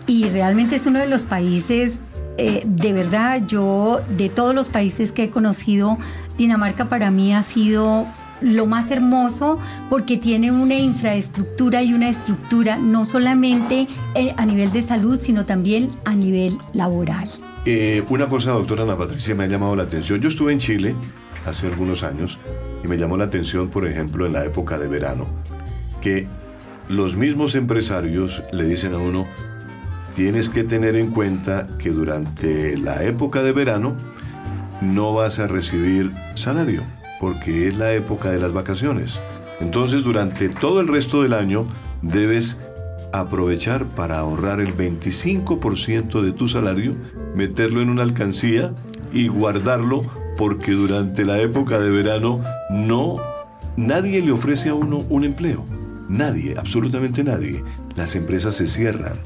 Y 0.08 0.30
realmente 0.30 0.78
es 0.78 0.86
uno 0.86 1.00
de 1.00 1.08
los 1.08 1.26
países, 1.26 1.96
eh, 2.38 2.64
de 2.66 2.94
verdad, 2.94 3.46
yo 3.46 4.00
de 4.18 4.30
todos 4.30 4.56
los 4.56 4.70
países 4.70 5.12
que 5.12 5.26
he 5.26 5.30
conocido, 5.30 5.98
Dinamarca 6.38 6.88
para 6.88 7.12
mí 7.12 7.34
ha 7.34 7.44
sido 7.44 8.08
lo 8.42 8.66
más 8.66 8.92
hermoso 8.92 9.60
porque 9.90 10.18
tiene 10.18 10.52
una 10.52 10.76
infraestructura 10.76 11.84
y 11.84 11.94
una 11.94 12.10
estructura 12.10 12.78
no 12.78 13.06
solamente 13.06 13.88
eh, 14.16 14.34
a 14.38 14.46
nivel 14.46 14.72
de 14.72 14.82
salud, 14.82 15.20
sino 15.20 15.46
también 15.46 15.90
a 16.06 16.14
nivel 16.14 16.58
laboral. 16.74 17.30
Eh, 17.66 18.04
una 18.10 18.28
cosa, 18.30 18.52
doctora 18.52 18.84
Ana 18.84 18.98
Patricia, 18.98 19.36
me 19.36 19.44
ha 19.44 19.48
llamado 19.48 19.76
la 19.76 19.84
atención. 19.84 20.22
Yo 20.22 20.30
estuve 20.30 20.54
en 20.54 20.60
Chile 20.60 20.96
hace 21.46 21.68
algunos 21.68 22.04
años 22.04 22.40
y 22.84 22.88
me 22.88 22.98
llamó 22.98 23.18
la 23.18 23.26
atención, 23.26 23.70
por 23.70 23.86
ejemplo, 23.86 24.26
en 24.26 24.34
la 24.34 24.46
época 24.46 24.78
de 24.78 24.88
verano, 24.88 25.28
que 26.02 26.28
los 26.90 27.16
mismos 27.16 27.56
empresarios 27.56 28.44
le 28.54 28.66
dicen 28.66 28.94
a 28.94 28.98
uno, 28.98 29.28
tienes 30.16 30.50
que 30.50 30.64
tener 30.64 30.96
en 30.96 31.12
cuenta 31.12 31.68
que 31.78 31.90
durante 31.90 32.78
la 32.78 33.04
época 33.04 33.44
de 33.44 33.52
verano 33.52 33.96
no 34.82 35.14
vas 35.14 35.40
a 35.40 35.48
recibir 35.48 36.14
salario, 36.36 36.84
porque 37.20 37.68
es 37.68 37.78
la 37.78 37.94
época 37.94 38.32
de 38.32 38.40
las 38.40 38.54
vacaciones. 38.54 39.20
Entonces 39.60 40.04
durante 40.04 40.50
todo 40.50 40.82
el 40.82 40.88
resto 40.88 41.24
del 41.24 41.34
año 41.34 41.68
debes 42.02 42.58
aprovechar 43.12 43.86
para 43.86 44.20
ahorrar 44.20 44.60
el 44.60 44.76
25% 44.76 46.22
de 46.22 46.32
tu 46.32 46.48
salario, 46.48 46.92
meterlo 47.36 47.82
en 47.82 47.90
una 47.90 48.04
alcancía 48.04 48.74
y 49.12 49.28
guardarlo 49.28 50.02
porque 50.38 50.74
durante 50.74 51.26
la 51.26 51.40
época 51.40 51.80
de 51.80 51.90
verano 51.90 52.42
no 52.70 53.18
nadie 53.76 54.22
le 54.22 54.32
ofrece 54.32 54.70
a 54.70 54.76
uno 54.76 55.04
un 55.10 55.24
empleo. 55.24 55.66
Nadie, 56.10 56.56
absolutamente 56.58 57.24
nadie. 57.24 57.64
Las 57.96 58.16
empresas 58.16 58.56
se 58.56 58.68
cierran. 58.68 59.18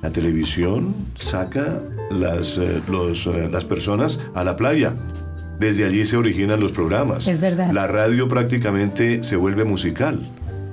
La 0.00 0.10
televisión 0.10 0.94
saca 1.16 1.80
las, 2.10 2.56
eh, 2.56 2.80
eh, 2.86 3.48
las 3.50 3.64
personas 3.64 4.20
a 4.34 4.44
la 4.44 4.56
playa. 4.56 4.94
Desde 5.58 5.84
allí 5.84 6.04
se 6.04 6.16
originan 6.16 6.60
los 6.60 6.72
programas. 6.72 7.26
Es 7.26 7.40
verdad. 7.40 7.72
La 7.72 7.86
radio 7.86 8.28
prácticamente 8.28 9.22
se 9.22 9.36
vuelve 9.36 9.64
musical, 9.64 10.20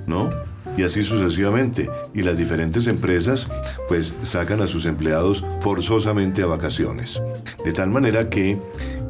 ¿no? 0.06 0.30
Y 0.76 0.82
así 0.82 1.02
sucesivamente. 1.02 1.90
Y 2.14 2.22
las 2.22 2.36
diferentes 2.36 2.86
empresas 2.86 3.48
pues 3.88 4.14
sacan 4.22 4.60
a 4.60 4.66
sus 4.66 4.86
empleados 4.86 5.44
forzosamente 5.60 6.42
a 6.42 6.46
vacaciones. 6.46 7.20
De 7.64 7.72
tal 7.72 7.88
manera 7.90 8.28
que 8.28 8.58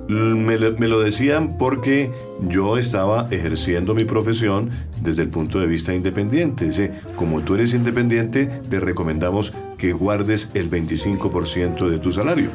me, 0.08 0.88
lo 0.88 1.00
decían 1.00 1.58
porque 1.58 2.12
yo 2.40 2.78
estaba 2.78 3.28
ejerciendo 3.30 3.94
mi 3.94 4.04
profesión 4.04 4.70
desde 5.02 5.22
el 5.22 5.28
punto 5.28 5.58
de 5.58 5.66
vista 5.66 5.94
independiente. 5.94 6.66
Dice, 6.66 6.92
como 7.16 7.40
tú 7.40 7.54
eres 7.54 7.74
independiente, 7.74 8.46
te 8.46 8.80
recomendamos 8.80 9.52
que 9.78 9.92
guardes 9.92 10.50
el 10.54 10.70
25% 10.70 11.88
de 11.88 11.98
tu 11.98 12.12
salario, 12.12 12.50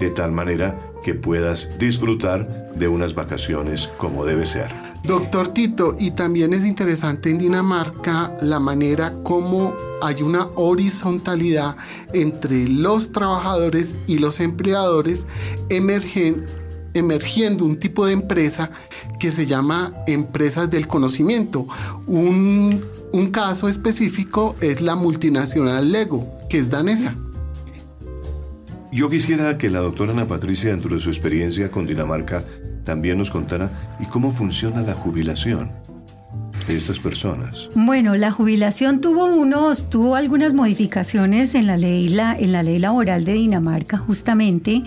de 0.00 0.10
tal 0.10 0.32
manera 0.32 0.80
que 1.04 1.14
puedas 1.14 1.68
disfrutar 1.78 2.72
de 2.74 2.88
unas 2.88 3.14
vacaciones 3.14 3.88
como 3.98 4.24
debe 4.24 4.46
ser. 4.46 4.70
Doctor 5.04 5.48
Tito, 5.48 5.94
y 5.98 6.10
también 6.10 6.52
es 6.52 6.66
interesante 6.66 7.30
en 7.30 7.38
Dinamarca 7.38 8.34
la 8.42 8.60
manera 8.60 9.14
como 9.22 9.74
hay 10.02 10.22
una 10.22 10.48
horizontalidad 10.56 11.76
entre 12.12 12.68
los 12.68 13.10
trabajadores 13.12 13.96
y 14.06 14.18
los 14.18 14.40
empleadores 14.40 15.26
emergen, 15.70 16.44
emergiendo 16.92 17.64
un 17.64 17.78
tipo 17.78 18.04
de 18.04 18.12
empresa 18.12 18.72
que 19.18 19.30
se 19.30 19.46
llama 19.46 19.94
empresas 20.06 20.70
del 20.70 20.86
conocimiento. 20.86 21.66
Un, 22.06 22.84
un 23.12 23.30
caso 23.30 23.68
específico 23.68 24.54
es 24.60 24.82
la 24.82 24.96
multinacional 24.96 25.92
Lego, 25.92 26.30
que 26.50 26.58
es 26.58 26.68
danesa. 26.68 27.16
Yo 28.92 29.08
quisiera 29.08 29.56
que 29.56 29.70
la 29.70 29.78
doctora 29.78 30.12
Ana 30.12 30.26
Patricia, 30.26 30.70
dentro 30.70 30.96
de 30.96 31.00
su 31.00 31.10
experiencia 31.10 31.70
con 31.70 31.86
Dinamarca, 31.86 32.42
también 32.84 33.18
nos 33.18 33.30
contara 33.30 33.70
y 34.00 34.06
cómo 34.06 34.32
funciona 34.32 34.82
la 34.82 34.94
jubilación 34.94 35.70
de 36.66 36.76
estas 36.76 36.98
personas. 36.98 37.70
Bueno, 37.76 38.16
la 38.16 38.32
jubilación 38.32 39.00
tuvo 39.00 39.26
unos, 39.26 39.88
tuvo 39.90 40.16
algunas 40.16 40.54
modificaciones 40.54 41.54
en 41.54 41.68
la 41.68 41.76
ley, 41.76 42.08
la, 42.08 42.36
en 42.36 42.50
la 42.50 42.64
ley 42.64 42.80
laboral 42.80 43.24
de 43.24 43.34
Dinamarca, 43.34 43.96
justamente 43.96 44.82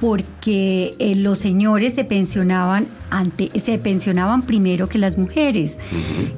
porque 0.00 0.94
eh, 1.00 1.16
los 1.16 1.40
señores 1.40 1.94
se 1.94 2.04
pensionaban 2.04 2.86
ante, 3.10 3.50
se 3.58 3.76
pensionaban 3.78 4.42
primero 4.42 4.88
que 4.88 4.98
las 4.98 5.18
mujeres. 5.18 5.76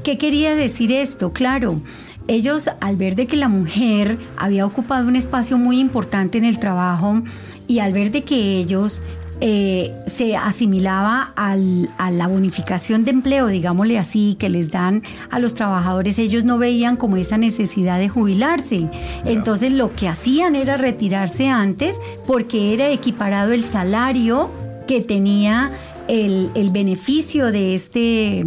¿Qué 0.03 0.17
quería 0.17 0.55
decir 0.55 0.91
esto? 0.91 1.35
Claro. 1.35 1.83
Ellos, 2.31 2.71
al 2.81 2.95
ver 2.95 3.17
de 3.17 3.27
que 3.27 3.37
la 3.37 3.49
mujer 3.49 4.17
había 4.37 4.65
ocupado 4.65 5.09
un 5.09 5.17
espacio 5.17 5.59
muy 5.59 5.81
importante 5.81 6.39
en 6.39 6.45
el 6.45 6.61
trabajo 6.61 7.23
y 7.67 7.81
al 7.81 7.93
ver 7.93 8.13
de 8.13 8.23
que 8.23 8.57
ellos 8.57 9.03
eh, 9.41 9.93
se 10.07 10.37
asimilaba 10.37 11.33
a 11.35 11.57
la 11.57 12.29
bonificación 12.29 13.05
de 13.05 13.11
empleo, 13.11 13.49
digámosle 13.49 13.99
así, 13.99 14.37
que 14.39 14.49
les 14.49 14.71
dan 14.71 15.03
a 15.29 15.41
los 15.41 15.57
trabajadores, 15.57 16.21
ellos 16.21 16.45
no 16.45 16.57
veían 16.57 16.95
como 16.95 17.17
esa 17.17 17.37
necesidad 17.37 17.99
de 17.99 18.09
jubilarse. 18.09 18.89
Entonces 19.25 19.73
lo 19.73 19.93
que 19.97 20.07
hacían 20.07 20.55
era 20.55 20.77
retirarse 20.77 21.49
antes 21.49 21.97
porque 22.29 22.75
era 22.75 22.91
equiparado 22.91 23.51
el 23.51 23.65
salario 23.65 24.51
que 24.87 25.01
tenía 25.01 25.73
el, 26.07 26.53
el 26.55 26.71
beneficio 26.71 27.51
de 27.51 27.75
este 27.75 28.45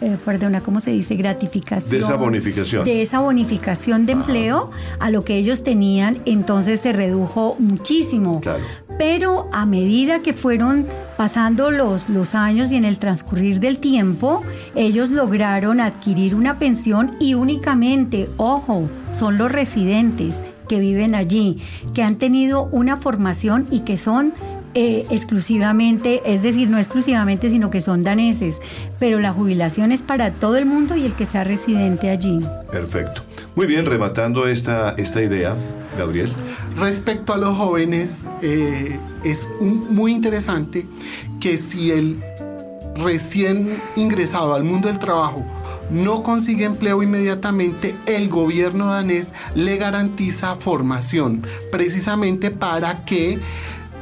eh, 0.00 0.16
perdona, 0.24 0.60
¿cómo 0.60 0.80
se 0.80 0.90
dice? 0.90 1.14
Gratificación. 1.14 1.90
De 1.90 1.98
esa 1.98 2.16
bonificación. 2.16 2.84
De 2.84 3.02
esa 3.02 3.20
bonificación 3.20 4.06
de 4.06 4.12
empleo 4.12 4.70
a 4.98 5.10
lo 5.10 5.24
que 5.24 5.36
ellos 5.36 5.62
tenían, 5.62 6.18
entonces 6.24 6.80
se 6.80 6.92
redujo 6.92 7.56
muchísimo. 7.58 8.40
Claro. 8.40 8.62
Pero 8.98 9.48
a 9.52 9.66
medida 9.66 10.20
que 10.20 10.32
fueron 10.32 10.86
pasando 11.16 11.70
los, 11.70 12.08
los 12.08 12.34
años 12.34 12.72
y 12.72 12.76
en 12.76 12.84
el 12.84 12.98
transcurrir 12.98 13.60
del 13.60 13.78
tiempo, 13.78 14.42
ellos 14.74 15.10
lograron 15.10 15.80
adquirir 15.80 16.34
una 16.34 16.58
pensión 16.58 17.16
y 17.18 17.34
únicamente, 17.34 18.28
ojo, 18.36 18.88
son 19.12 19.38
los 19.38 19.50
residentes 19.50 20.40
que 20.68 20.78
viven 20.78 21.14
allí, 21.14 21.58
que 21.94 22.02
han 22.02 22.16
tenido 22.16 22.68
una 22.70 22.96
formación 22.96 23.66
y 23.70 23.80
que 23.80 23.98
son 23.98 24.32
eh, 24.74 25.06
exclusivamente, 25.10 26.22
es 26.24 26.42
decir, 26.42 26.70
no 26.70 26.78
exclusivamente, 26.78 27.50
sino 27.50 27.70
que 27.70 27.80
son 27.80 28.02
daneses, 28.02 28.56
pero 28.98 29.18
la 29.18 29.32
jubilación 29.32 29.92
es 29.92 30.02
para 30.02 30.32
todo 30.32 30.56
el 30.56 30.66
mundo 30.66 30.96
y 30.96 31.04
el 31.04 31.14
que 31.14 31.26
sea 31.26 31.44
residente 31.44 32.10
allí. 32.10 32.40
Perfecto. 32.70 33.22
Muy 33.56 33.66
bien, 33.66 33.86
rematando 33.86 34.46
esta, 34.46 34.94
esta 34.96 35.22
idea, 35.22 35.54
Gabriel. 35.98 36.32
Respecto 36.76 37.32
a 37.32 37.36
los 37.36 37.56
jóvenes, 37.56 38.24
eh, 38.42 38.98
es 39.24 39.48
muy 39.60 40.12
interesante 40.12 40.86
que 41.40 41.56
si 41.56 41.90
el 41.90 42.22
recién 42.94 43.68
ingresado 43.96 44.54
al 44.54 44.64
mundo 44.64 44.88
del 44.88 44.98
trabajo 44.98 45.44
no 45.90 46.22
consigue 46.22 46.64
empleo 46.64 47.02
inmediatamente, 47.02 47.96
el 48.06 48.28
gobierno 48.28 48.86
danés 48.86 49.34
le 49.54 49.76
garantiza 49.76 50.54
formación, 50.54 51.44
precisamente 51.72 52.50
para 52.50 53.04
que 53.04 53.40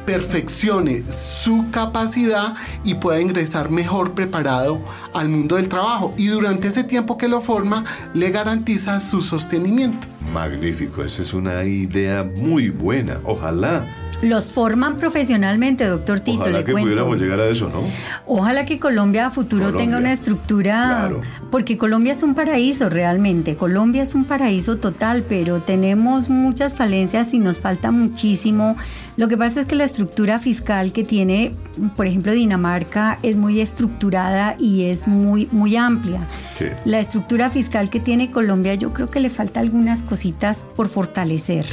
perfeccione 0.05 1.03
su 1.09 1.65
capacidad 1.71 2.55
y 2.83 2.95
pueda 2.95 3.21
ingresar 3.21 3.69
mejor 3.69 4.13
preparado 4.13 4.79
al 5.13 5.29
mundo 5.29 5.55
del 5.55 5.69
trabajo. 5.69 6.13
Y 6.17 6.27
durante 6.27 6.67
ese 6.67 6.83
tiempo 6.83 7.17
que 7.17 7.27
lo 7.27 7.41
forma, 7.41 7.83
le 8.13 8.31
garantiza 8.31 8.99
su 8.99 9.21
sostenimiento. 9.21 10.07
Magnífico, 10.33 11.03
esa 11.03 11.21
es 11.21 11.33
una 11.33 11.63
idea 11.63 12.23
muy 12.23 12.69
buena. 12.69 13.19
Ojalá 13.23 13.85
los 14.21 14.49
forman 14.49 14.97
profesionalmente, 14.97 15.85
doctor 15.85 16.19
Tito. 16.19 16.41
Ojalá 16.41 16.63
que 16.63 16.73
pudiéramos 16.73 17.17
llegar 17.19 17.39
a 17.39 17.47
eso, 17.47 17.69
¿no? 17.69 17.83
Ojalá 18.25 18.65
que 18.65 18.77
Colombia 18.77 19.27
a 19.27 19.29
futuro 19.29 19.73
tenga 19.73 19.97
una 19.97 20.11
estructura, 20.11 21.09
porque 21.49 21.77
Colombia 21.77 22.11
es 22.11 22.21
un 22.21 22.35
paraíso 22.35 22.89
realmente. 22.89 23.55
Colombia 23.55 24.03
es 24.03 24.15
un 24.15 24.25
paraíso 24.25 24.77
total, 24.77 25.23
pero 25.27 25.61
tenemos 25.61 26.29
muchas 26.29 26.73
falencias 26.73 27.33
y 27.33 27.39
nos 27.39 27.59
falta 27.59 27.91
muchísimo. 27.91 28.75
Lo 29.19 29.27
que 29.27 29.35
pasa 29.35 29.59
es 29.59 29.65
que 29.65 29.75
la 29.75 29.83
estructura 29.83 30.39
fiscal 30.39 30.93
que 30.93 31.03
tiene, 31.03 31.51
por 31.97 32.07
ejemplo, 32.07 32.31
Dinamarca 32.31 33.19
es 33.21 33.35
muy 33.35 33.59
estructurada 33.59 34.55
y 34.57 34.85
es 34.85 35.07
muy, 35.07 35.49
muy 35.51 35.75
amplia. 35.75 36.21
La 36.85 37.01
estructura 37.01 37.49
fiscal 37.49 37.89
que 37.89 37.99
tiene 37.99 38.31
Colombia, 38.31 38.75
yo 38.75 38.93
creo 38.93 39.09
que 39.09 39.19
le 39.19 39.29
falta 39.29 39.59
algunas 39.59 39.99
cositas 40.03 40.65
por 40.73 40.87
fortalecer. 40.87 41.65